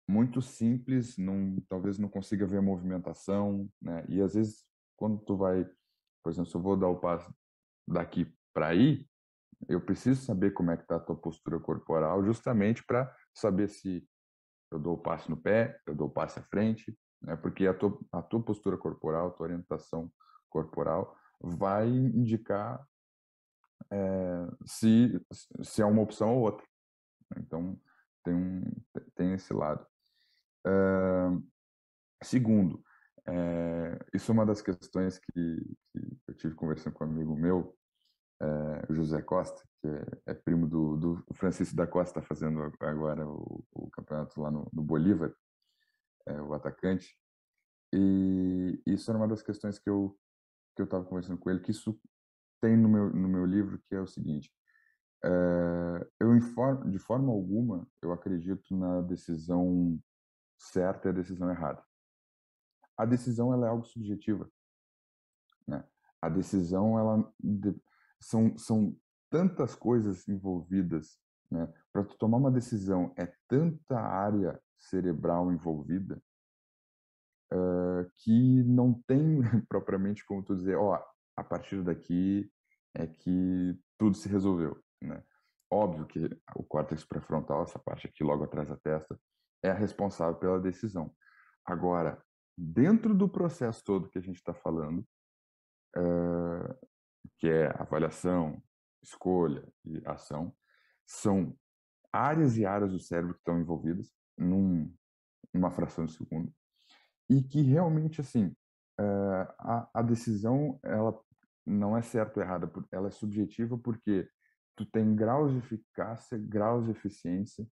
[0.07, 4.05] muito simples, não, talvez não consiga ver a movimentação, né?
[4.07, 4.65] E às vezes
[4.95, 5.63] quando tu vai,
[6.23, 7.33] por exemplo, se eu vou dar o passo
[7.87, 9.07] daqui para aí,
[9.67, 14.07] eu preciso saber como é que está a tua postura corporal, justamente para saber se
[14.71, 17.35] eu dou o passo no pé, eu dou o passo à frente, né?
[17.35, 20.11] Porque a tua, a tua postura corporal, a tua orientação
[20.49, 22.85] corporal vai indicar
[23.91, 25.19] é, se
[25.61, 26.65] se é uma opção ou outra.
[27.37, 27.79] Então
[28.23, 28.63] tem um
[29.15, 29.85] tem esse lado.
[32.23, 32.83] Segundo,
[33.27, 37.77] é, isso é uma das questões que, que, eu tive conversando com um amigo meu,
[38.41, 43.27] é, José Costa, que é, é primo do, do, Francisco da Costa, está fazendo agora
[43.27, 45.33] o, o, campeonato lá no, no Bolívar,
[46.25, 47.17] é, o atacante.
[47.93, 50.17] E isso era uma das questões que eu
[50.75, 51.99] que eu estava conversando com ele, que isso
[52.61, 54.51] tem no meu no meu livro, que é o seguinte:
[55.23, 59.99] é, eu informo, de forma alguma eu acredito na decisão
[60.57, 61.83] certa e a decisão errada.
[62.97, 64.49] A decisão ela é algo subjetiva,
[65.67, 65.83] né?
[66.21, 67.33] A decisão ela
[68.19, 68.97] são, são
[69.29, 71.19] tantas coisas envolvidas,
[71.51, 71.71] né?
[71.93, 76.21] Para tu tomar uma decisão é tanta área cerebral envolvida
[77.53, 81.03] uh, que não tem propriamente como tu dizer, ó, oh,
[81.35, 82.51] a partir daqui
[82.95, 85.23] é que tudo se resolveu, né?
[85.69, 89.19] Óbvio que o córtex pré-frontal, essa parte aqui logo atrás da testa,
[89.63, 91.13] é responsável pela decisão.
[91.65, 92.21] Agora,
[92.57, 94.99] dentro do processo todo que a gente está falando,
[95.97, 96.87] uh,
[97.37, 98.61] que é avaliação,
[99.01, 100.55] escolha e ação,
[101.05, 101.57] são
[102.11, 104.93] áreas e áreas do cérebro que estão envolvidas num,
[105.53, 106.51] numa fração de segundo
[107.29, 108.47] e que realmente assim
[108.99, 111.19] uh, a, a decisão ela
[111.65, 114.29] não é certa ou errada, ela é subjetiva porque
[114.75, 117.67] tu tem graus de eficácia, graus de eficiência,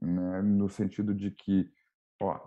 [0.00, 1.70] né, no sentido de que,
[2.20, 2.40] ó,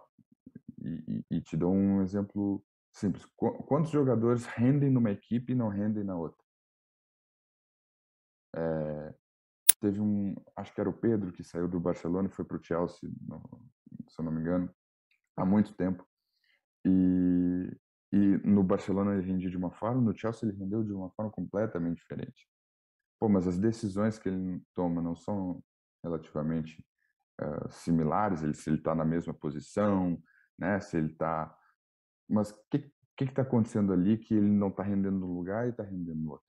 [0.83, 3.25] e, e, te dou um exemplo Simples.
[3.35, 6.43] Quantos jogadores rendem numa equipe e não rendem na outra?
[8.53, 9.13] É,
[9.79, 12.63] teve um, acho que era o Pedro que saiu do Barcelona e foi para o
[12.63, 13.41] Chelsea, no,
[14.09, 14.69] se eu não me engano,
[15.37, 16.05] há muito tempo.
[16.85, 17.77] E,
[18.11, 21.31] e no Barcelona ele rendia de uma forma, no Chelsea ele rendeu de uma forma
[21.31, 22.47] completamente diferente.
[23.19, 25.63] Pô, mas as decisões que ele toma não são
[26.03, 26.83] relativamente
[27.41, 30.21] uh, similares, ele, se ele está na mesma posição,
[30.57, 30.79] né?
[30.79, 31.57] Se ele está
[32.31, 35.69] mas o que que está acontecendo ali que ele não está rendendo no lugar e
[35.69, 36.47] está rendendo no outro?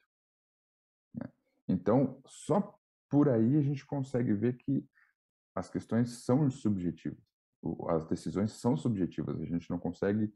[1.14, 1.28] Né?
[1.68, 2.78] Então, só
[3.11, 4.88] por aí a gente consegue ver que
[5.55, 7.22] as questões são subjetivas,
[7.90, 10.33] as decisões são subjetivas, a gente não consegue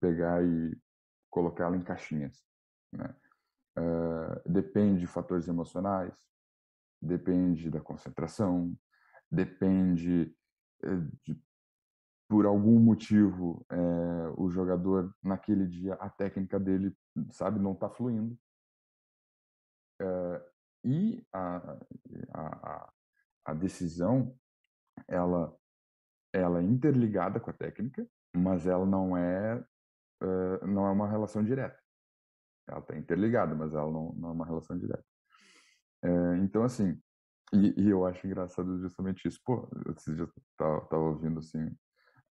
[0.00, 0.78] pegar e
[1.30, 2.44] colocá-la em caixinhas.
[2.92, 3.16] Né?
[3.76, 6.14] Uh, depende de fatores emocionais,
[7.00, 8.76] depende da concentração,
[9.32, 10.36] depende
[10.82, 11.40] eh, de
[12.28, 13.76] por algum motivo é,
[14.38, 16.96] o jogador naquele dia a técnica dele
[17.30, 18.38] sabe não está fluindo.
[20.00, 20.50] É,
[20.84, 21.78] e a,
[22.32, 22.92] a,
[23.44, 24.34] a decisão
[25.06, 25.54] ela
[26.32, 29.62] ela é interligada com a técnica mas ela não é,
[30.22, 31.78] é não é uma relação direta.
[32.66, 35.04] Ela está interligada mas ela não, não é uma relação direta.
[36.42, 36.98] Então assim
[37.52, 41.70] e, e, eu acho engraçado justamente isso pô esses dias tava, tava ouvindo assim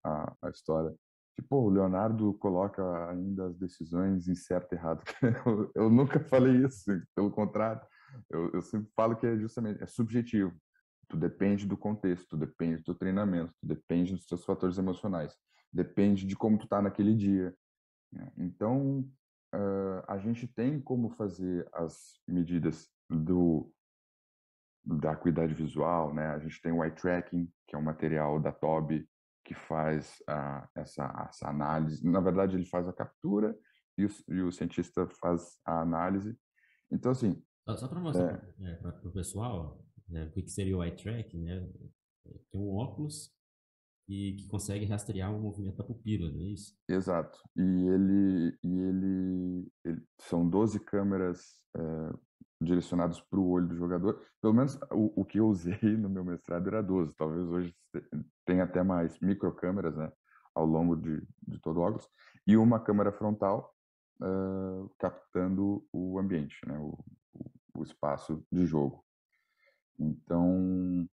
[0.04, 0.94] a, a história.
[1.34, 5.02] Tipo, o Leonardo coloca ainda as decisões em certo e errado.
[5.46, 7.80] eu, eu nunca falei isso, pelo contrário.
[8.28, 10.54] Eu, eu sempre falo que é justamente é subjetivo.
[11.08, 15.34] Tu depende do contexto, tu depende do treinamento, tu depende dos teus fatores emocionais,
[15.72, 17.54] depende de como tu tá naquele dia.
[18.12, 18.32] Né.
[18.36, 19.00] Então,
[19.54, 23.72] uh, a gente tem como fazer as medidas do
[24.84, 26.28] da acuidade visual, né?
[26.28, 29.08] A gente tem o eye tracking, que é um material da Toby
[29.44, 32.04] que faz uh, essa, essa análise.
[32.06, 33.56] Na verdade, ele faz a captura
[33.98, 36.36] e o, e o cientista faz a análise.
[36.90, 37.42] Então, assim...
[37.76, 41.68] Só para mostrar é, para o pessoal né, o que seria o eye tracking, né?
[42.50, 43.32] Tem um óculos
[44.06, 46.76] que, que consegue rastrear o movimento da pupila, não é isso?
[46.88, 47.38] Exato.
[47.56, 51.80] E ele, e ele, ele são 12 câmeras é,
[52.60, 54.20] direcionadas para o olho do jogador.
[54.40, 57.14] Pelo menos o, o, que eu usei no meu mestrado era 12.
[57.14, 57.74] Talvez hoje
[58.44, 60.10] tenha até mais microcâmeras, né?
[60.54, 62.08] Ao longo de, de todo o óculos.
[62.46, 63.74] E uma câmera frontal
[64.20, 66.78] uh, captando o ambiente, né?
[66.78, 66.98] O,
[67.34, 69.04] o, o espaço de jogo.
[69.98, 71.08] Então,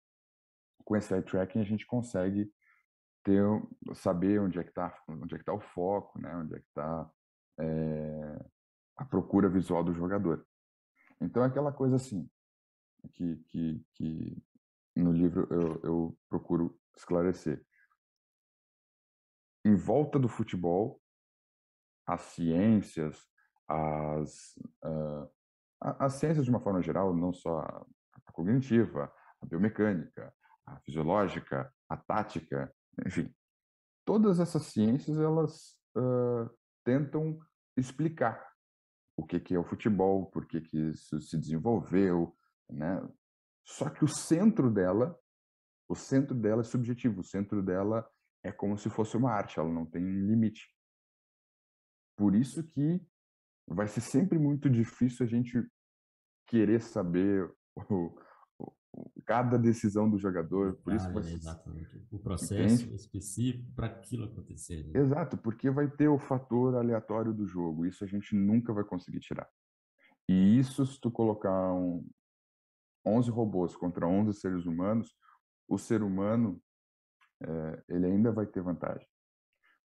[0.87, 2.49] com esse eye tracking a gente consegue
[3.23, 3.43] ter
[3.93, 6.67] saber onde é que está onde é que tá o foco né onde é que
[6.67, 7.11] está
[7.59, 8.45] é, eh,
[8.95, 10.45] a procura visual do jogador
[11.21, 12.29] então é aquela coisa assim
[13.13, 14.43] que que, que
[14.95, 17.63] no livro eu, eu procuro esclarecer.
[19.65, 21.01] Em volta do futebol
[22.05, 23.27] as ciências
[23.67, 25.29] as uh,
[25.79, 30.33] as ciências de uma forma geral não só a cognitiva a biomecânica
[30.65, 32.73] a fisiológica a tática
[33.05, 33.33] enfim,
[34.05, 36.49] todas essas ciências elas uh,
[36.83, 37.39] tentam
[37.75, 38.46] explicar
[39.17, 42.37] o que, que é o futebol, por que, que isso se desenvolveu,
[42.69, 43.01] né?
[43.65, 45.19] Só que o centro dela,
[45.89, 48.07] o centro dela é subjetivo, o centro dela
[48.43, 50.73] é como se fosse uma arte, ela não tem limite.
[52.15, 53.01] Por isso que
[53.67, 55.67] vai ser sempre muito difícil a gente
[56.45, 58.15] querer saber o,
[59.25, 60.75] cada decisão do jogador.
[60.83, 61.23] Por isso vai...
[61.23, 62.07] Exatamente.
[62.11, 62.95] O processo Entende?
[62.95, 64.85] específico para aquilo acontecer.
[64.87, 64.99] Né?
[64.99, 67.85] Exato, porque vai ter o fator aleatório do jogo.
[67.85, 69.47] Isso a gente nunca vai conseguir tirar.
[70.29, 72.05] E isso, se tu colocar um
[73.05, 75.15] 11 robôs contra 11 seres humanos,
[75.67, 76.61] o ser humano
[77.41, 79.07] é, ele ainda vai ter vantagem.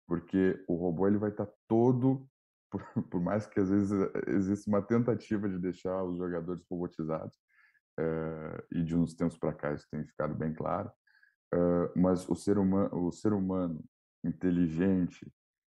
[0.07, 2.29] Porque o robô ele vai estar tá todo,
[2.71, 3.93] por, por mais que às vezes
[4.27, 7.39] exista uma tentativa de deixar os jogadores robotizados,
[8.01, 10.91] uh, e de uns tempos para cá isso tem ficado bem claro.
[11.55, 13.85] Uh, mas o ser humano, o ser humano
[14.25, 15.31] inteligente,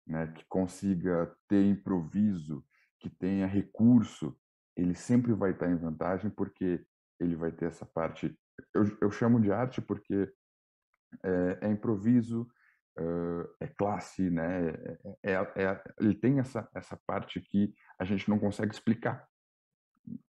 [0.07, 2.65] né, que consiga ter improviso,
[2.99, 4.37] que tenha recurso,
[4.75, 6.85] ele sempre vai estar em vantagem porque
[7.19, 8.37] ele vai ter essa parte.
[8.73, 10.31] Eu, eu chamo de arte porque
[11.23, 12.47] é, é improviso,
[13.59, 14.69] é classe, né?
[15.23, 19.27] É, é, é, ele tem essa essa parte que a gente não consegue explicar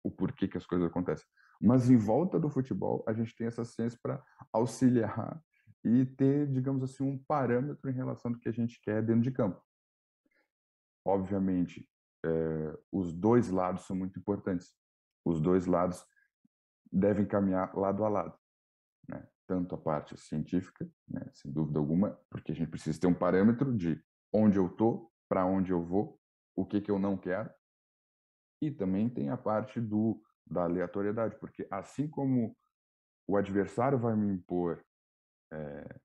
[0.02, 1.26] o porquê que as coisas acontecem.
[1.60, 5.40] Mas em volta do futebol, a gente tem essa ciência para auxiliar
[5.84, 9.30] e ter, digamos assim, um parâmetro em relação do que a gente quer dentro de
[9.30, 9.62] campo.
[11.04, 11.88] Obviamente,
[12.24, 14.74] é, os dois lados são muito importantes.
[15.24, 16.04] Os dois lados
[16.90, 18.36] devem caminhar lado a lado.
[19.08, 19.26] Né?
[19.46, 21.24] Tanto a parte científica, né?
[21.32, 25.46] sem dúvida alguma, porque a gente precisa ter um parâmetro de onde eu estou, para
[25.46, 26.20] onde eu vou,
[26.56, 27.50] o que, que eu não quero.
[28.60, 32.56] E também tem a parte do da aleatoriedade, porque assim como
[33.28, 34.82] o adversário vai me impor
[35.52, 35.96] é,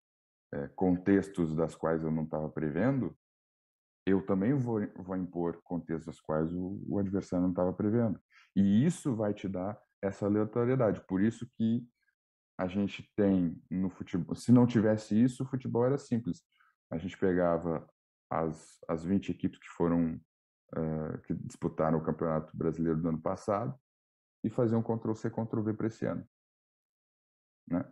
[0.54, 3.16] é, contextos das quais eu não estava prevendo,
[4.06, 8.20] eu também vou, vou impor contextos das quais o, o adversário não estava prevendo.
[8.56, 11.02] E isso vai te dar essa aleatoriedade.
[11.08, 11.88] Por isso que
[12.58, 14.36] a gente tem no futebol.
[14.36, 16.42] Se não tivesse isso, o futebol era simples.
[16.92, 17.88] A gente pegava
[18.30, 20.20] as, as 20 equipes que foram
[20.76, 23.76] uh, que disputaram o Campeonato Brasileiro do ano passado
[24.44, 26.28] e fazer um Ctrl-C, Ctrl-V para esse ano.
[27.68, 27.84] Né?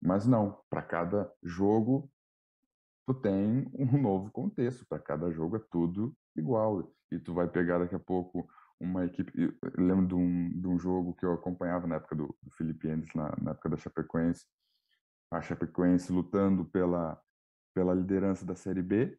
[0.00, 2.10] Mas não, para cada jogo
[3.06, 6.92] tu tem um novo contexto, para cada jogo é tudo igual.
[7.10, 8.48] E tu vai pegar daqui a pouco
[8.80, 9.32] uma equipe.
[9.36, 12.88] Eu lembro de um, de um jogo que eu acompanhava na época do, do Felipe
[12.88, 14.44] Endes, na, na época da Chapecoense.
[15.30, 17.20] A Chapecoense lutando pela,
[17.74, 19.18] pela liderança da Série B,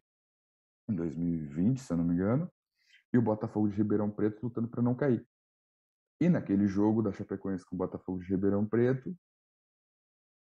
[0.88, 2.50] em 2020, se eu não me engano,
[3.12, 5.26] e o Botafogo de Ribeirão Preto lutando para não cair.
[6.20, 9.16] E naquele jogo da Chapecoense com o Botafogo de Ribeirão Preto,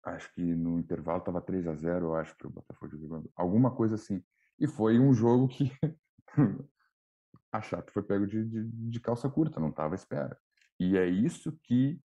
[0.04, 3.30] acho que no intervalo estava 3 a 0 eu acho, para o Botafogo de Ribeirão.
[3.36, 4.24] Alguma coisa assim.
[4.60, 5.72] E foi um jogo que
[7.52, 10.38] a Chape foi pego de, de, de calça curta, não estava à espera.
[10.80, 12.02] E é isso que,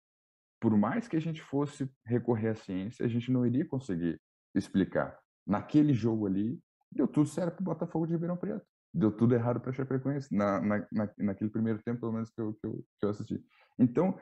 [0.60, 4.20] por mais que a gente fosse recorrer à ciência, a gente não iria conseguir
[4.54, 5.20] explicar.
[5.46, 6.60] Naquele jogo ali,
[6.90, 10.60] deu tudo certo para o Botafogo de Ribeirão Preto deu tudo errado para Chapecoense, na,
[10.60, 13.42] na, na, naquele primeiro tempo, pelo menos, que eu, que eu, que eu assisti.
[13.78, 14.18] Então,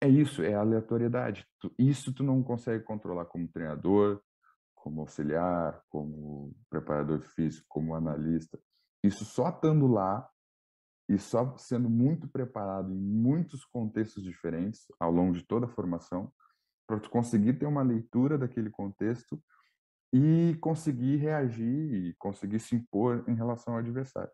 [0.00, 1.46] é isso, é aleatoriedade.
[1.78, 4.20] Isso tu não consegue controlar como treinador,
[4.74, 8.58] como auxiliar, como preparador físico, como analista.
[9.04, 10.28] Isso só estando lá
[11.08, 16.32] e só sendo muito preparado em muitos contextos diferentes ao longo de toda a formação
[16.86, 19.40] para tu conseguir ter uma leitura daquele contexto
[20.12, 24.32] e conseguir reagir e conseguir se impor em relação ao adversário.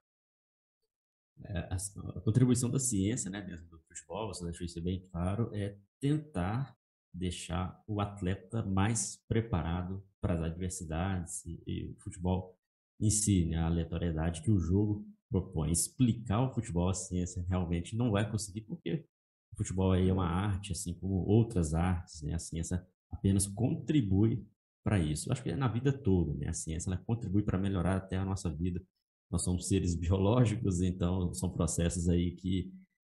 [1.44, 5.50] É, a, a, contribuição da ciência, né, dentro do futebol, você deixou isso bem claro,
[5.54, 6.74] é tentar
[7.12, 12.58] deixar o atleta mais preparado para as adversidades e, e o futebol
[13.00, 15.70] em si, né, a aleatoriedade que o jogo propõe.
[15.70, 19.06] Explicar o futebol, a ciência realmente não vai conseguir, porque
[19.52, 22.34] o futebol aí é uma arte, assim como outras artes, né?
[22.34, 24.46] A ciência apenas contribui
[24.86, 25.28] para isso.
[25.28, 26.46] Eu acho que é na vida toda, né?
[26.46, 28.80] A ciência ela contribui para melhorar até a nossa vida.
[29.28, 32.72] Nós somos seres biológicos, então são processos aí que,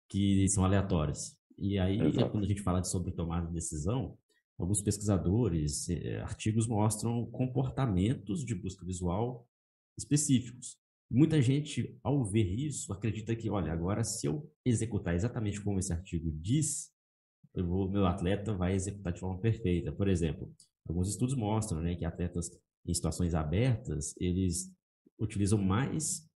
[0.09, 1.37] que são aleatórios.
[1.57, 2.29] E aí, Exato.
[2.29, 4.17] quando a gente fala sobre tomada de decisão,
[4.59, 9.47] alguns pesquisadores, eh, artigos mostram comportamentos de busca visual
[9.97, 10.77] específicos.
[11.09, 15.93] Muita gente, ao ver isso, acredita que, olha, agora se eu executar exatamente como esse
[15.93, 16.91] artigo diz,
[17.55, 19.91] o meu atleta vai executar de forma perfeita.
[19.91, 20.53] Por exemplo,
[20.87, 22.49] alguns estudos mostram né, que atletas
[22.85, 24.71] em situações abertas, eles
[25.19, 26.27] utilizam mais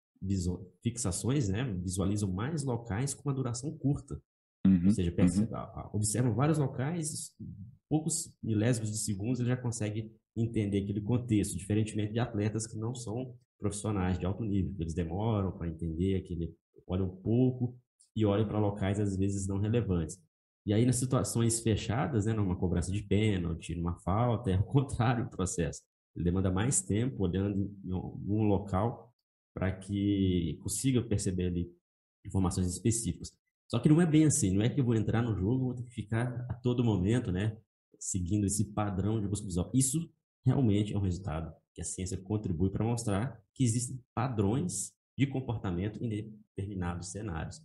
[0.81, 4.21] fixações, né, visualizam mais locais com uma duração curta.
[4.65, 5.89] Uhum, Ou seja, uhum.
[5.93, 7.35] observam vários locais,
[7.89, 12.93] poucos milésimos de segundos ele já consegue entender aquele contexto, diferentemente de atletas que não
[12.93, 16.53] são profissionais de alto nível, eles demoram para entender aquele,
[16.87, 17.77] olham um pouco
[18.15, 20.19] e olham para locais às vezes não relevantes.
[20.65, 25.25] E aí nas situações fechadas, né, numa cobrança de pênalti, numa falta, é o contrário
[25.25, 25.81] do processo.
[26.15, 29.13] Ele demanda mais tempo olhando em um local
[29.53, 31.71] para que consiga perceber ali
[32.25, 33.31] informações específicas.
[33.69, 35.73] Só que não é bem assim, não é que eu vou entrar no jogo, vou
[35.73, 37.57] ter que ficar a todo momento, né,
[37.99, 39.71] seguindo esse padrão de busca visual.
[39.73, 40.09] Isso
[40.45, 46.03] realmente é um resultado que a ciência contribui para mostrar que existem padrões de comportamento
[46.03, 47.61] em determinados cenários.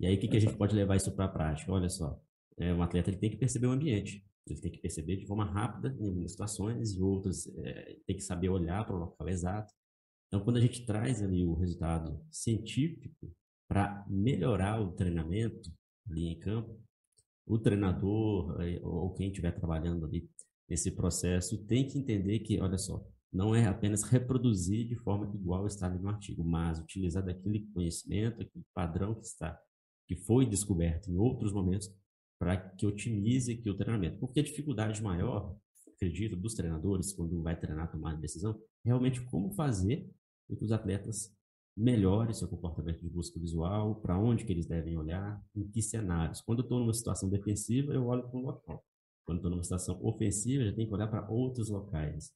[0.00, 1.72] E aí, o que, que a gente pode levar isso para a prática?
[1.72, 2.20] Olha só,
[2.58, 5.44] é, um atleta ele tem que perceber o ambiente, ele tem que perceber de forma
[5.44, 9.72] rápida em algumas situações e outras é, tem que saber olhar para o local exato.
[10.26, 13.32] Então, quando a gente traz ali o resultado científico
[13.68, 15.70] para melhorar o treinamento
[16.10, 16.78] ali em campo,
[17.46, 20.28] o treinador é, ou quem estiver trabalhando ali
[20.68, 23.02] nesse processo tem que entender que, olha só,
[23.32, 28.64] não é apenas reproduzir de forma igual está no artigo, mas utilizar daquele conhecimento, aquele
[28.74, 29.58] padrão que está,
[30.06, 31.90] que foi descoberto em outros momentos,
[32.38, 34.18] para que otimize aqui o treinamento.
[34.18, 35.56] Porque a dificuldade maior,
[35.94, 40.08] acredito, dos treinadores, quando vai treinar, tomar decisão, realmente como fazer
[40.48, 41.36] com que os atletas
[41.76, 46.40] melhorem seu comportamento de busca visual, para onde que eles devem olhar, em que cenários.
[46.40, 48.84] Quando eu estou numa situação defensiva, eu olho para um local.
[49.24, 52.32] Quando estou numa situação ofensiva, eu já tenho que olhar para outros locais.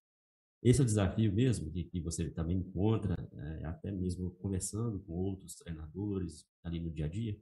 [0.63, 5.13] Esse é o desafio mesmo que, que você também encontra, é, até mesmo conversando com
[5.13, 7.37] outros treinadores ali no dia a dia?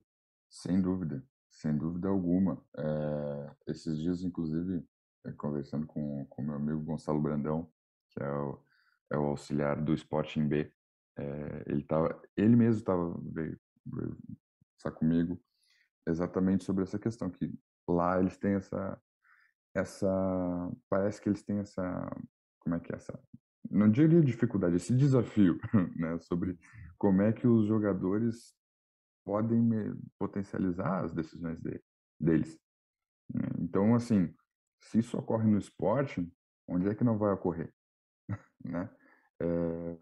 [0.48, 2.62] Sem dúvida, sem dúvida alguma.
[2.76, 4.84] É, esses dias, inclusive,
[5.26, 7.70] é, conversando com o meu amigo Gonçalo Brandão,
[8.10, 8.58] que é o,
[9.12, 10.72] é o auxiliar do Sporting B,
[11.18, 13.58] é, ele, tava, ele mesmo estava veio,
[14.76, 15.40] estar comigo
[16.06, 17.52] exatamente sobre essa questão, que
[17.88, 19.00] lá eles têm essa,
[19.74, 22.10] essa parece que eles têm essa
[22.60, 23.18] como é que é essa
[23.70, 25.58] não diria dificuldade, esse desafio,
[25.96, 26.58] né, sobre
[26.98, 28.54] como é que os jogadores
[29.24, 29.68] podem
[30.18, 31.82] potencializar as decisões de,
[32.18, 32.58] deles.
[33.32, 33.48] Né.
[33.58, 34.34] Então, assim,
[34.82, 36.26] se isso ocorre no esporte,
[36.68, 37.72] onde é que não vai ocorrer,
[38.64, 38.90] né?
[39.40, 39.98] É,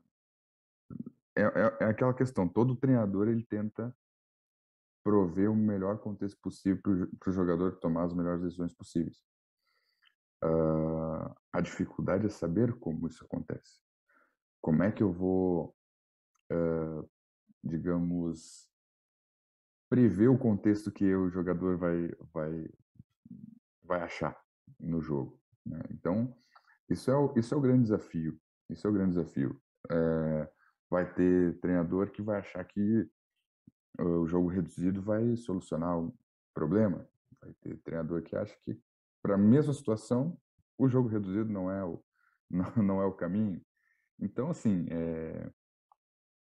[1.37, 3.95] é, é, é aquela questão, todo treinador ele tenta
[5.05, 9.23] prover o melhor contexto possível para o jogador tomar as melhores decisões possíveis.
[10.45, 13.81] Uh, a dificuldade é saber como isso acontece.
[14.61, 15.75] Como é que eu vou,
[16.53, 17.09] uh,
[17.65, 18.68] digamos,
[19.89, 22.69] prever o contexto que o jogador vai, vai,
[23.83, 24.39] vai achar
[24.79, 25.41] no jogo.
[25.65, 25.81] Né?
[25.91, 26.35] Então,
[26.89, 28.39] isso é, o, isso é o grande desafio.
[28.69, 29.61] Isso é o grande desafio.
[29.91, 30.51] É,
[30.91, 33.09] vai ter treinador que vai achar que
[33.99, 36.15] o jogo reduzido vai solucionar o
[36.55, 37.09] problema.
[37.41, 38.79] Vai ter treinador que acha que
[39.23, 40.39] para a mesma situação,
[40.77, 42.03] o jogo reduzido não é o,
[42.51, 43.61] não, não é o caminho.
[44.21, 45.51] Então, assim, é,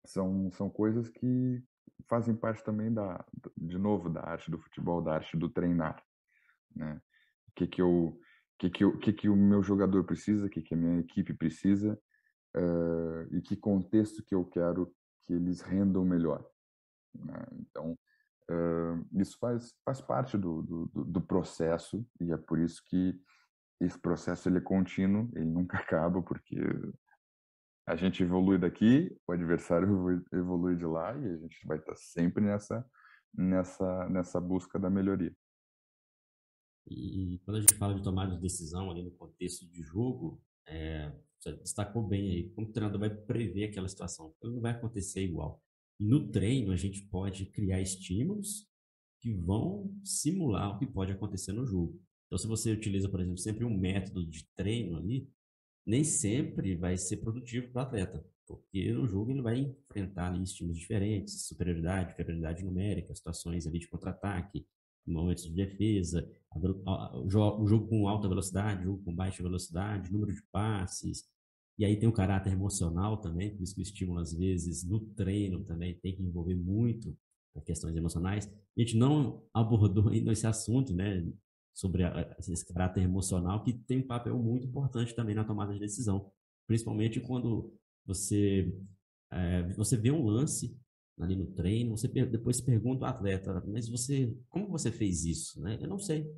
[0.05, 1.63] são, são coisas que
[2.07, 3.23] fazem parte também da,
[3.57, 6.03] de novo, da arte do futebol, da arte do treinar,
[6.75, 7.01] né?
[7.47, 8.19] O que que eu,
[8.59, 11.33] que que, eu, que que o meu jogador precisa, o que que a minha equipe
[11.33, 11.99] precisa
[12.55, 14.93] uh, e que contexto que eu quero
[15.25, 16.45] que eles rendam melhor.
[17.13, 17.45] Né?
[17.53, 17.97] Então,
[18.51, 23.17] Uh, isso faz, faz parte do, do, do, processo e é por isso que
[23.79, 26.57] esse processo ele é contínuo, ele nunca acaba, porque
[27.85, 29.87] a gente evolui daqui, o adversário
[30.31, 32.85] evolui de lá e a gente vai estar sempre nessa
[33.33, 35.35] nessa nessa busca da melhoria.
[36.87, 41.11] E quando a gente fala de tomada de decisão ali no contexto de jogo, é,
[41.39, 45.61] você destacou bem aí, como o treinador vai prever aquela situação, não vai acontecer igual.
[45.99, 48.67] No treino, a gente pode criar estímulos
[49.21, 52.01] que vão simular o que pode acontecer no jogo.
[52.25, 55.29] Então, se você utiliza, por exemplo, sempre um método de treino ali,
[55.85, 60.43] nem sempre vai ser produtivo para o atleta, porque no jogo ele vai enfrentar ali
[60.43, 64.65] estímulos diferentes, superioridade, superioridade numérica, situações ali de contra-ataque,
[65.05, 71.25] momentos de defesa, o jogo com alta velocidade, jogo com baixa velocidade, número de passes,
[71.77, 74.99] e aí tem o caráter emocional também, por isso que o estímulo, às vezes, no
[74.99, 77.17] treino também tem que envolver muito
[77.65, 78.47] questões emocionais.
[78.77, 81.25] A gente não abordou ainda esse assunto, né,
[81.73, 85.79] sobre a, esse caráter emocional, que tem um papel muito importante também na tomada de
[85.79, 86.31] decisão,
[86.67, 87.73] principalmente quando
[88.05, 88.73] você,
[89.31, 90.77] é, você vê um lance
[91.19, 95.61] ali no treino, você depois pergunta ao atleta, mas você, como você fez isso?
[95.61, 95.77] Né?
[95.81, 96.29] Eu não sei.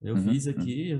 [0.00, 0.22] Eu uhum.
[0.24, 0.92] fiz aqui,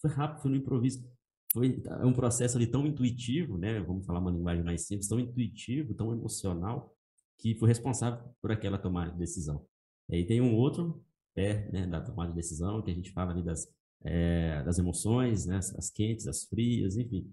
[0.00, 1.08] foi rápido, foi no improviso
[1.52, 3.80] foi é um processo ali tão intuitivo, né?
[3.80, 6.94] Vamos falar uma linguagem mais simples, tão intuitivo, tão emocional,
[7.38, 9.64] que foi responsável por aquela tomada de decisão.
[10.08, 11.02] E aí tem um outro
[11.38, 13.72] pé né, da tomada de decisão, que a gente fala ali das,
[14.02, 17.30] é, das emoções, né, as quentes, as frias, enfim.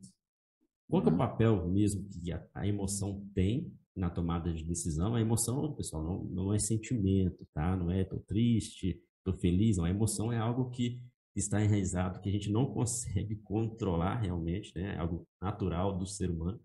[0.87, 1.17] Qual é o uhum.
[1.17, 5.15] papel mesmo que a, a, emoção tem na tomada de decisão?
[5.15, 7.75] A emoção, pessoal, não, não é sentimento, tá?
[7.75, 9.85] Não é tô triste, tô feliz, não.
[9.85, 11.01] A emoção é algo que
[11.35, 14.93] está enraizado, que a gente não consegue controlar realmente, né?
[14.93, 16.61] É algo natural do ser humano.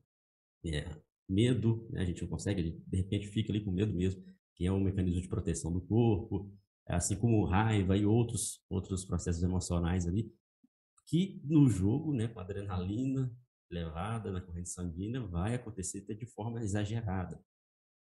[0.66, 0.94] É,
[1.26, 2.02] medo, né?
[2.02, 4.22] a gente não consegue, gente, de repente fica ali com medo mesmo,
[4.54, 6.52] que é um mecanismo de proteção do corpo,
[6.86, 10.32] assim como raiva e outros, outros processos emocionais ali,
[11.06, 13.34] que no jogo, né, com adrenalina
[13.70, 17.42] levada na corrente sanguínea, vai acontecer de forma exagerada.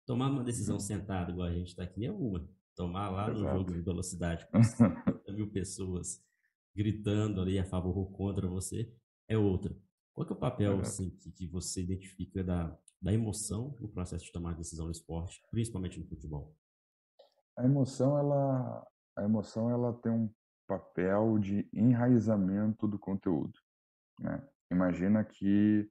[0.06, 0.82] Tomar uma decisão uhum.
[0.82, 2.48] sentado, igual a gente está aqui, é uma.
[2.76, 3.40] Tomar lá Exato.
[3.40, 6.24] no jogo de velocidade com 50 mil pessoas
[6.76, 8.94] gritando ali a favor ou contra você,
[9.28, 9.76] é outra.
[10.14, 14.32] Qual é o papel assim, que, que você identifica da, da emoção no processo de
[14.32, 16.56] tomar decisão no esporte, principalmente no futebol?
[17.58, 20.34] A emoção, ela, a emoção, ela tem um
[20.68, 23.60] papel de enraizamento do conteúdo.
[24.20, 24.48] Né?
[24.70, 25.90] Imagina que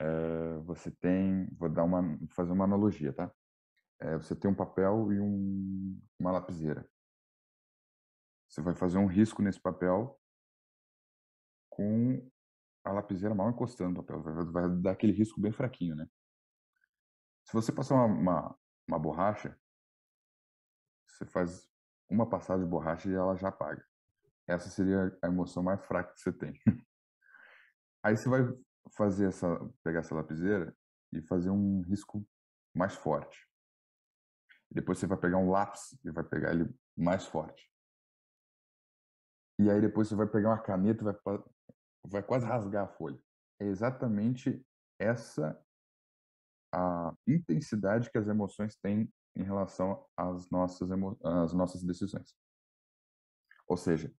[0.00, 3.32] é, você tem, vou dar uma, fazer uma analogia, tá?
[4.00, 6.88] É, você tem um papel e um, uma lapiseira.
[8.48, 10.18] Você vai fazer um risco nesse papel
[11.68, 12.28] com
[12.84, 14.22] a lapiseira mal encostando no papel.
[14.22, 16.08] Vai, vai dar aquele risco bem fraquinho, né?
[17.44, 19.58] Se você passar uma, uma, uma borracha,
[21.08, 21.68] você faz
[22.08, 23.84] uma passada de borracha e ela já apaga.
[24.46, 26.58] Essa seria a emoção mais fraca que você tem.
[28.02, 28.40] Aí você vai
[28.96, 29.46] fazer essa,
[29.82, 30.74] pegar essa lapiseira
[31.12, 32.26] e fazer um risco
[32.74, 33.46] mais forte.
[34.70, 37.70] Depois você vai pegar um lápis e vai pegar ele mais forte.
[39.58, 41.42] E aí depois você vai pegar uma caneta e vai,
[42.04, 43.18] vai quase rasgar a folha.
[43.60, 44.64] É exatamente
[45.00, 45.60] essa
[46.72, 50.90] a intensidade que as emoções têm em relação às nossas,
[51.24, 52.34] às nossas decisões.
[53.66, 54.12] Ou seja,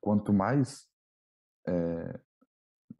[0.00, 0.88] quanto mais
[1.66, 2.20] é,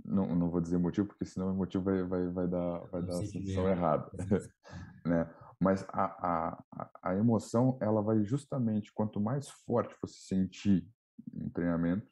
[0.04, 3.12] não, não vou dizer motivo porque senão o motivo vai, vai, vai dar vai dar
[3.12, 4.10] a sensação errada
[5.06, 10.88] né mas a, a, a emoção ela vai justamente quanto mais forte você sentir
[11.34, 12.08] um treinamento,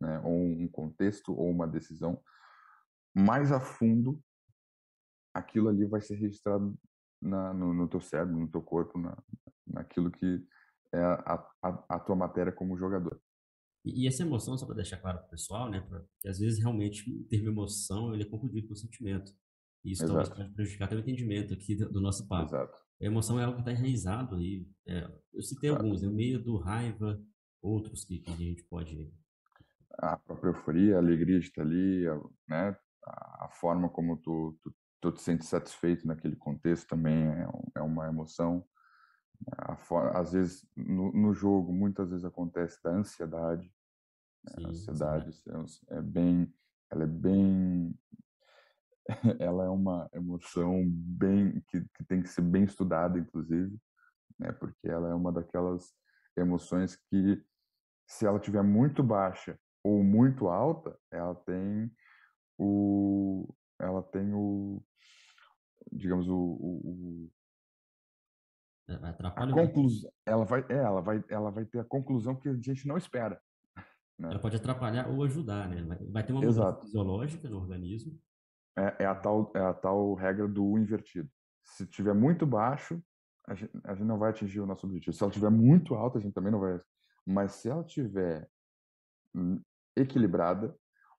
[0.00, 2.20] né, ou um contexto, ou uma decisão,
[3.14, 4.20] mais a fundo
[5.32, 6.76] aquilo ali vai ser registrado
[7.26, 9.16] na, no, no teu cérebro, no teu corpo, na,
[9.66, 10.46] naquilo que
[10.92, 13.20] é a, a, a tua matéria como jogador.
[13.84, 17.08] E, essa emoção, só para deixar claro para o pessoal, né, porque às vezes realmente
[17.08, 19.32] o termo emoção ele é confundido com sentimento.
[19.84, 20.18] E isso Exato.
[20.18, 22.48] talvez pode prejudicar até o entendimento aqui do, do nosso papo.
[22.48, 22.76] Exato.
[23.00, 24.66] A emoção é algo que está enraizado aí.
[24.86, 25.84] É, eu citei Exato.
[25.84, 27.22] alguns, né, medo, raiva,
[27.62, 29.12] outros que, que a gente pode.
[29.98, 32.76] A própria euforia, a alegria de estar ali, a, né?
[33.06, 34.74] a forma como tu, tu,
[35.12, 38.64] tu te sente satisfeito naquele contexto também é, é uma emoção.
[39.58, 43.70] A, às vezes, no, no, jogo, muitas vezes acontece da ansiedade.
[44.44, 44.52] Né?
[44.54, 45.50] Sim, a ansiedade sim.
[45.88, 46.54] é bem.
[46.90, 47.98] Ela é bem
[49.38, 53.76] ela é uma emoção bem que, que, tem que ser bem estudada inclusive
[54.36, 55.94] né porque ela é uma daquelas
[56.36, 57.40] emoções que
[58.06, 61.90] se ela tiver muito baixa ou muito alta, ela tem
[62.58, 63.48] o
[63.78, 64.82] ela tem o
[65.92, 67.30] digamos o, o, o
[68.88, 72.86] a conclusão ela vai é, ela vai ela vai ter a conclusão que a gente
[72.86, 73.40] não espera
[74.18, 74.30] né?
[74.30, 78.18] ela pode atrapalhar ou ajudar né vai ter uma mudança fisiológica no organismo
[78.76, 81.28] é, é, a tal, é a tal regra do U invertido.
[81.64, 83.02] Se tiver muito baixo,
[83.48, 85.16] a gente, a gente não vai atingir o nosso objetivo.
[85.16, 86.78] Se ela tiver muito alta, a gente também não vai.
[87.26, 88.46] Mas se ela tiver
[89.34, 89.60] hum,
[89.96, 90.76] equilibrada,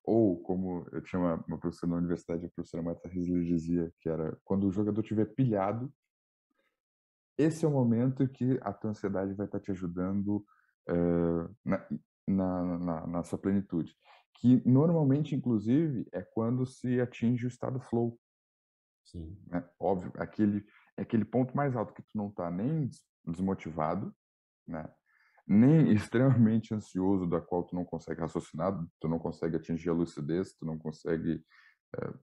[0.08, 4.08] ou como eu tinha uma, uma professora na universidade, a professora Marta Riesler dizia, que
[4.08, 5.92] era quando o jogador tiver pilhado,
[7.36, 10.44] esse é o momento que a tua ansiedade vai estar te ajudando
[10.88, 11.86] uh, na,
[12.26, 13.94] na, na, na, sua plenitude.
[14.40, 18.18] Que normalmente, inclusive, é quando se atinge o estado flow.
[19.04, 19.38] Sim.
[19.46, 19.62] Né?
[19.78, 22.88] Óbvio, aquele, é aquele ponto mais alto que tu não está nem
[23.26, 24.14] desmotivado,
[24.66, 24.90] né?
[25.48, 30.52] Nem extremamente ansioso, da qual tu não consegue raciocinar, tu não consegue atingir a lucidez,
[30.54, 31.42] tu não consegue
[31.96, 32.14] é,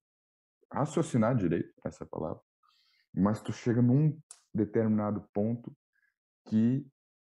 [0.72, 2.42] raciocinar direito, essa é palavra,
[3.14, 4.18] mas tu chega num
[4.54, 5.76] determinado ponto
[6.48, 6.88] que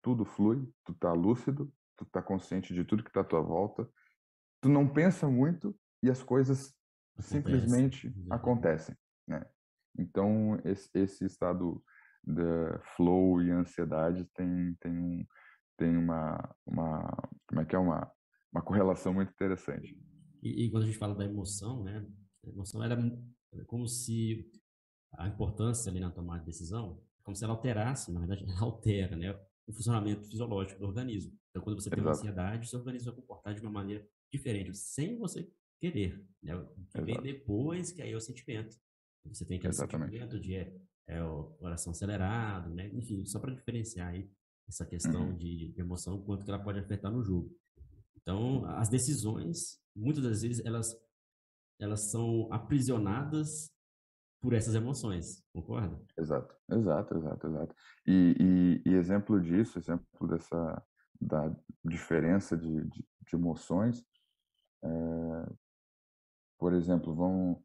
[0.02, 3.90] tudo flui, tu tá lúcido, tu tá consciente de tudo que tá à tua volta,
[4.62, 6.76] tu não pensa muito e as coisas
[7.20, 8.96] simplesmente acontecem,
[9.28, 9.44] né?
[9.98, 11.84] Então esse, esse estado
[12.24, 15.26] de flow e ansiedade tem tem um
[15.78, 18.12] tem uma uma como é que é uma
[18.52, 19.98] uma correlação muito interessante.
[20.42, 22.06] E, e quando a gente fala da emoção, né?
[22.46, 22.98] A emoção era
[23.54, 24.50] é como se
[25.14, 29.16] a importância ali na tomada de decisão, como se ela alterasse, na verdade, ela altera,
[29.16, 29.32] né?
[29.68, 31.38] O funcionamento fisiológico do organismo.
[31.50, 35.18] Então, quando você tem uma ansiedade, seu organismo vai comportar de uma maneira diferente, sem
[35.18, 35.50] você
[35.80, 36.56] querer, né?
[36.56, 38.78] O que vem depois, que aí é o sentimento.
[39.26, 40.12] Você tem aquele Exatamente.
[40.12, 40.74] sentimento de é,
[41.08, 42.90] é, o coração acelerado, né?
[42.94, 44.30] Enfim, só para diferenciar aí
[44.68, 45.38] essa questão uhum.
[45.38, 47.50] de, emoção, quanto que ela pode afetar no jogo.
[48.16, 50.94] Então, as decisões, muitas das vezes, elas,
[51.80, 53.72] elas são aprisionadas
[54.42, 56.00] por essas emoções, concorda?
[56.18, 57.76] Exato, exato, exato, exato.
[58.06, 58.36] E,
[58.86, 60.84] e, e exemplo disso, exemplo dessa
[61.20, 61.52] da
[61.84, 64.06] diferença de, de, de emoções,
[64.84, 64.88] é,
[66.60, 67.64] por exemplo, vão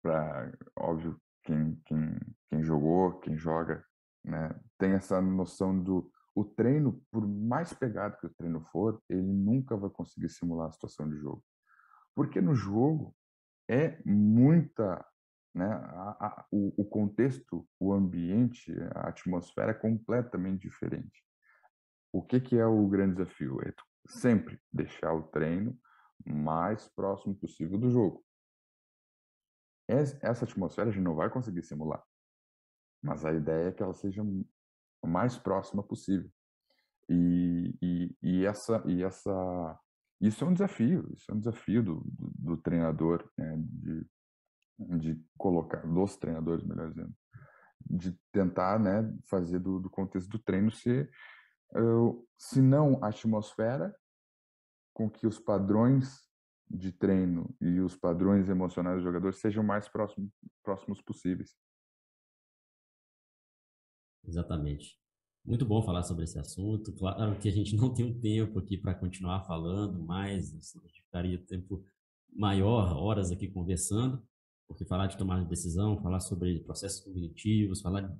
[0.00, 2.18] para óbvio quem, quem,
[2.48, 3.84] quem jogou, quem joga,
[4.24, 9.20] né, tem essa noção do o treino, por mais pegado que o treino for, ele
[9.20, 11.44] nunca vai conseguir simular a situação de jogo.
[12.14, 13.14] Porque no jogo
[13.68, 15.04] é muita
[15.54, 15.66] né?
[15.66, 21.22] A, a, o, o, contexto, o ambiente, a atmosfera é completamente diferente.
[22.12, 23.60] O que, que é o grande desafio?
[23.62, 23.72] É
[24.06, 25.78] sempre deixar o treino
[26.24, 28.24] mais próximo possível do jogo.
[29.88, 32.02] Essa atmosfera a gente não vai conseguir simular,
[33.02, 36.30] mas a ideia é que ela seja o mais próxima possível.
[37.08, 39.80] E, e, e, essa, e essa,
[40.20, 43.56] isso é um desafio, isso é um desafio do, do, do treinador, né?
[43.58, 44.06] de
[44.78, 47.14] de colocar, dos treinadores, melhor dizendo,
[47.84, 51.10] de tentar né, fazer do, do contexto do treino ser,
[52.38, 53.94] se não a atmosfera,
[54.94, 56.28] com que os padrões
[56.68, 60.30] de treino e os padrões emocionais dos jogadores sejam mais próximos,
[60.62, 61.56] próximos possíveis.
[64.26, 64.96] Exatamente.
[65.44, 66.92] Muito bom falar sobre esse assunto.
[66.92, 71.02] Claro que a gente não tem um tempo aqui para continuar falando mais, a gente
[71.02, 71.84] ficaria tempo
[72.32, 74.22] maior, horas aqui conversando,
[74.68, 78.16] porque falar de tomar de decisão, falar sobre processos cognitivos, falar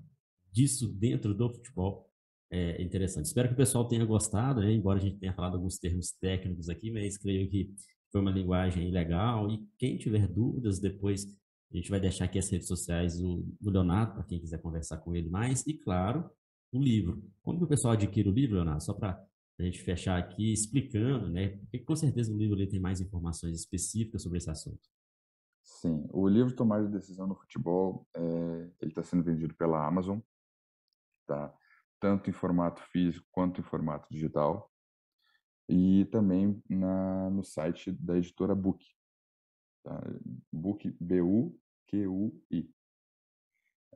[0.50, 2.11] disso dentro do futebol
[2.50, 3.26] é interessante.
[3.26, 4.72] Espero que o pessoal tenha gostado, né?
[4.72, 7.72] embora a gente tenha falado alguns termos técnicos aqui, mas creio que
[8.11, 9.50] foi uma linguagem legal.
[9.50, 11.26] E quem tiver dúvidas, depois
[11.72, 14.98] a gente vai deixar aqui as redes sociais do, do Leonardo, para quem quiser conversar
[14.98, 15.66] com ele mais.
[15.66, 16.30] E, claro,
[16.72, 17.22] o livro.
[17.42, 18.82] Como que o pessoal adquire o livro, Leonardo?
[18.82, 19.22] Só para
[19.58, 21.58] a gente fechar aqui explicando, né?
[21.58, 24.88] Porque com certeza o livro ele tem mais informações específicas sobre esse assunto.
[25.62, 28.20] Sim, o livro Tomar de Decisão no Futebol, é,
[28.80, 30.18] ele está sendo vendido pela Amazon,
[31.26, 31.54] tá?
[32.00, 34.68] tanto em formato físico quanto em formato digital,
[35.68, 38.84] e também na, no site da editora Book,
[39.82, 40.00] tá?
[40.52, 42.70] Book, B-U-Q-U-I.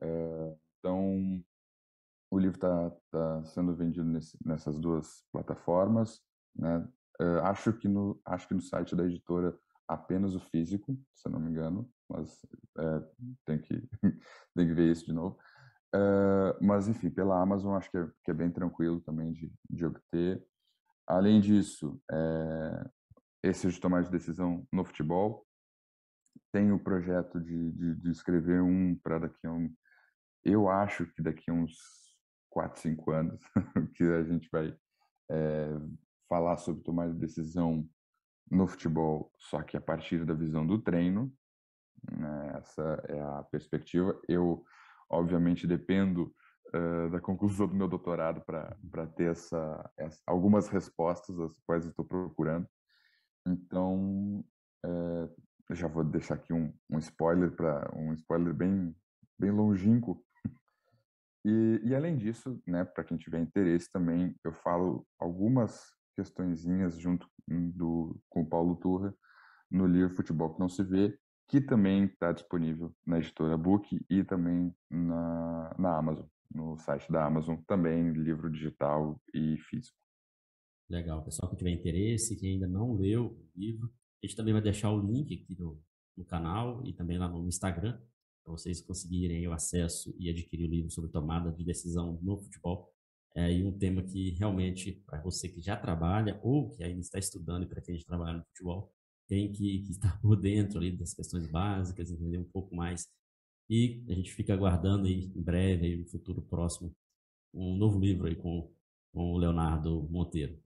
[0.01, 1.43] É, então,
[2.31, 6.21] o livro está tá sendo vendido nesse, nessas duas plataformas,
[6.55, 6.87] né?
[7.19, 9.57] É, acho que no acho que no site da editora
[9.87, 12.45] apenas o físico, se eu não me engano, mas
[12.77, 13.03] é,
[13.45, 13.81] tem, que,
[14.55, 15.39] tem que ver isso de novo.
[16.61, 20.45] Mas, enfim, pela Amazon acho que é, que é bem tranquilo também de, de obter.
[21.07, 22.89] Além disso, é,
[23.41, 25.46] esse de tomar de decisão no futebol,
[26.57, 29.71] tem o projeto de, de, de escrever um para daqui a um.
[30.43, 31.77] Eu acho que daqui a uns
[32.49, 33.39] 4, 5 anos,
[33.93, 34.75] que a gente vai
[35.29, 35.69] é,
[36.27, 37.87] falar sobre tomar de decisão
[38.49, 41.31] no futebol, só que a partir da visão do treino,
[42.11, 44.19] né, essa é a perspectiva.
[44.27, 44.65] Eu,
[45.11, 46.33] obviamente, dependo
[46.73, 52.03] uh, da conclusão do meu doutorado para ter essa, essa, algumas respostas, as quais estou
[52.03, 52.67] procurando.
[53.45, 54.43] Então,
[55.69, 58.95] uh, já vou deixar aqui um, um spoiler para um spoiler bem
[59.39, 60.23] bem longínquo.
[61.45, 67.29] E, e além disso, né, para quem tiver interesse também, eu falo algumas questõezinhas junto
[67.47, 69.15] do com o Paulo Turra
[69.69, 74.23] no livro Futebol que não se vê, que também está disponível na editora Book e
[74.23, 79.97] também na, na Amazon, no site da Amazon, também livro digital e físico.
[80.89, 83.91] Legal, pessoal que tiver interesse, que ainda não leu o livro,
[84.21, 85.81] a gente também vai deixar o link aqui no,
[86.25, 87.99] canal e também lá no Instagram,
[88.43, 92.91] para vocês conseguirem o acesso e adquirir o livro sobre tomada de decisão no futebol.
[93.35, 97.19] É, e um tema que realmente, para você que já trabalha ou que ainda está
[97.19, 98.91] estudando e pretende trabalhar no futebol,
[99.27, 103.07] tem que, que estar por dentro ali das questões básicas, entender um pouco mais.
[103.69, 106.95] E a gente fica aguardando aí, em breve, aí, no futuro próximo,
[107.53, 108.71] um novo livro aí com,
[109.13, 110.57] com o Leonardo Monteiro.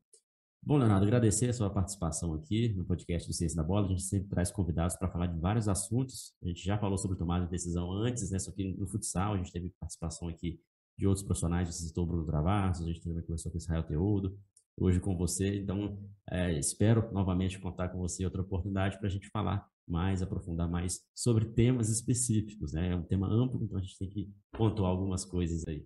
[0.64, 3.88] Bom, Leonardo, agradecer a sua participação aqui no podcast do Ciência da Bola.
[3.88, 6.36] A gente sempre traz convidados para falar de vários assuntos.
[6.44, 8.38] A gente já falou sobre tomada de decisão antes, né?
[8.38, 10.62] Só que no futsal a gente teve participação aqui
[10.96, 14.38] de outros profissionais, você citou o Bruno Travassos, a gente também conversou com Israel Teodo,
[14.78, 15.58] hoje com você.
[15.58, 15.98] Então,
[16.30, 21.02] é, espero novamente contar com você outra oportunidade para a gente falar mais, aprofundar mais
[21.16, 22.90] sobre temas específicos, né?
[22.92, 25.84] É um tema amplo, então a gente tem que pontuar algumas coisas aí.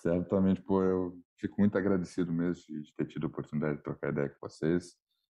[0.00, 4.28] Certamente, pô, eu fico muito agradecido mesmo de ter tido a oportunidade de trocar ideia
[4.28, 4.96] com vocês.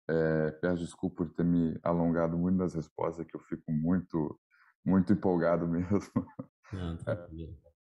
[0.08, 4.38] É, peço desculpa por ter me alongado muito nas respostas, que eu fico muito,
[4.84, 6.26] muito empolgado mesmo.
[6.72, 6.94] Não.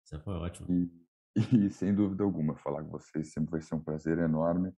[0.04, 0.70] Isso foi ótimo.
[0.70, 4.72] E, e, sem dúvida alguma, falar com vocês sempre vai ser um prazer enorme.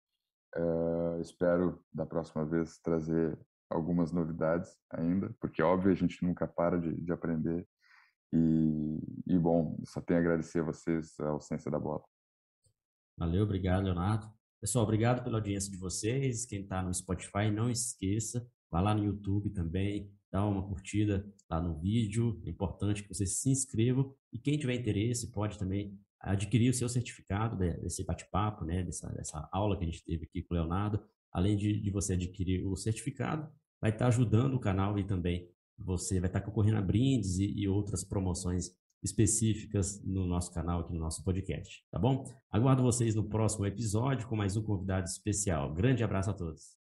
[0.57, 6.79] Uh, espero da próxima vez trazer algumas novidades ainda, porque óbvio a gente nunca para
[6.81, 7.67] de, de aprender.
[8.33, 12.03] E, e, bom, só tenho a agradecer a vocês a ausência da bola.
[13.19, 14.31] Valeu, obrigado, Leonardo.
[14.61, 16.45] Pessoal, obrigado pela audiência de vocês.
[16.45, 21.59] Quem está no Spotify, não esqueça, vá lá no YouTube também, dá uma curtida lá
[21.61, 22.39] no vídeo.
[22.45, 24.15] É importante que vocês se inscrevam.
[24.31, 29.49] E quem tiver interesse, pode também adquirir o seu certificado desse bate-papo, né, dessa, dessa
[29.51, 31.03] aula que a gente teve aqui com o Leonardo.
[31.33, 33.51] Além de, de você adquirir o certificado,
[33.81, 35.49] vai estar ajudando o canal e também
[35.79, 38.71] você vai estar concorrendo a brindes e, e outras promoções
[39.03, 42.25] específicas no nosso canal, aqui no nosso podcast, tá bom?
[42.51, 45.73] Aguardo vocês no próximo episódio com mais um convidado especial.
[45.73, 46.75] Grande abraço a todos.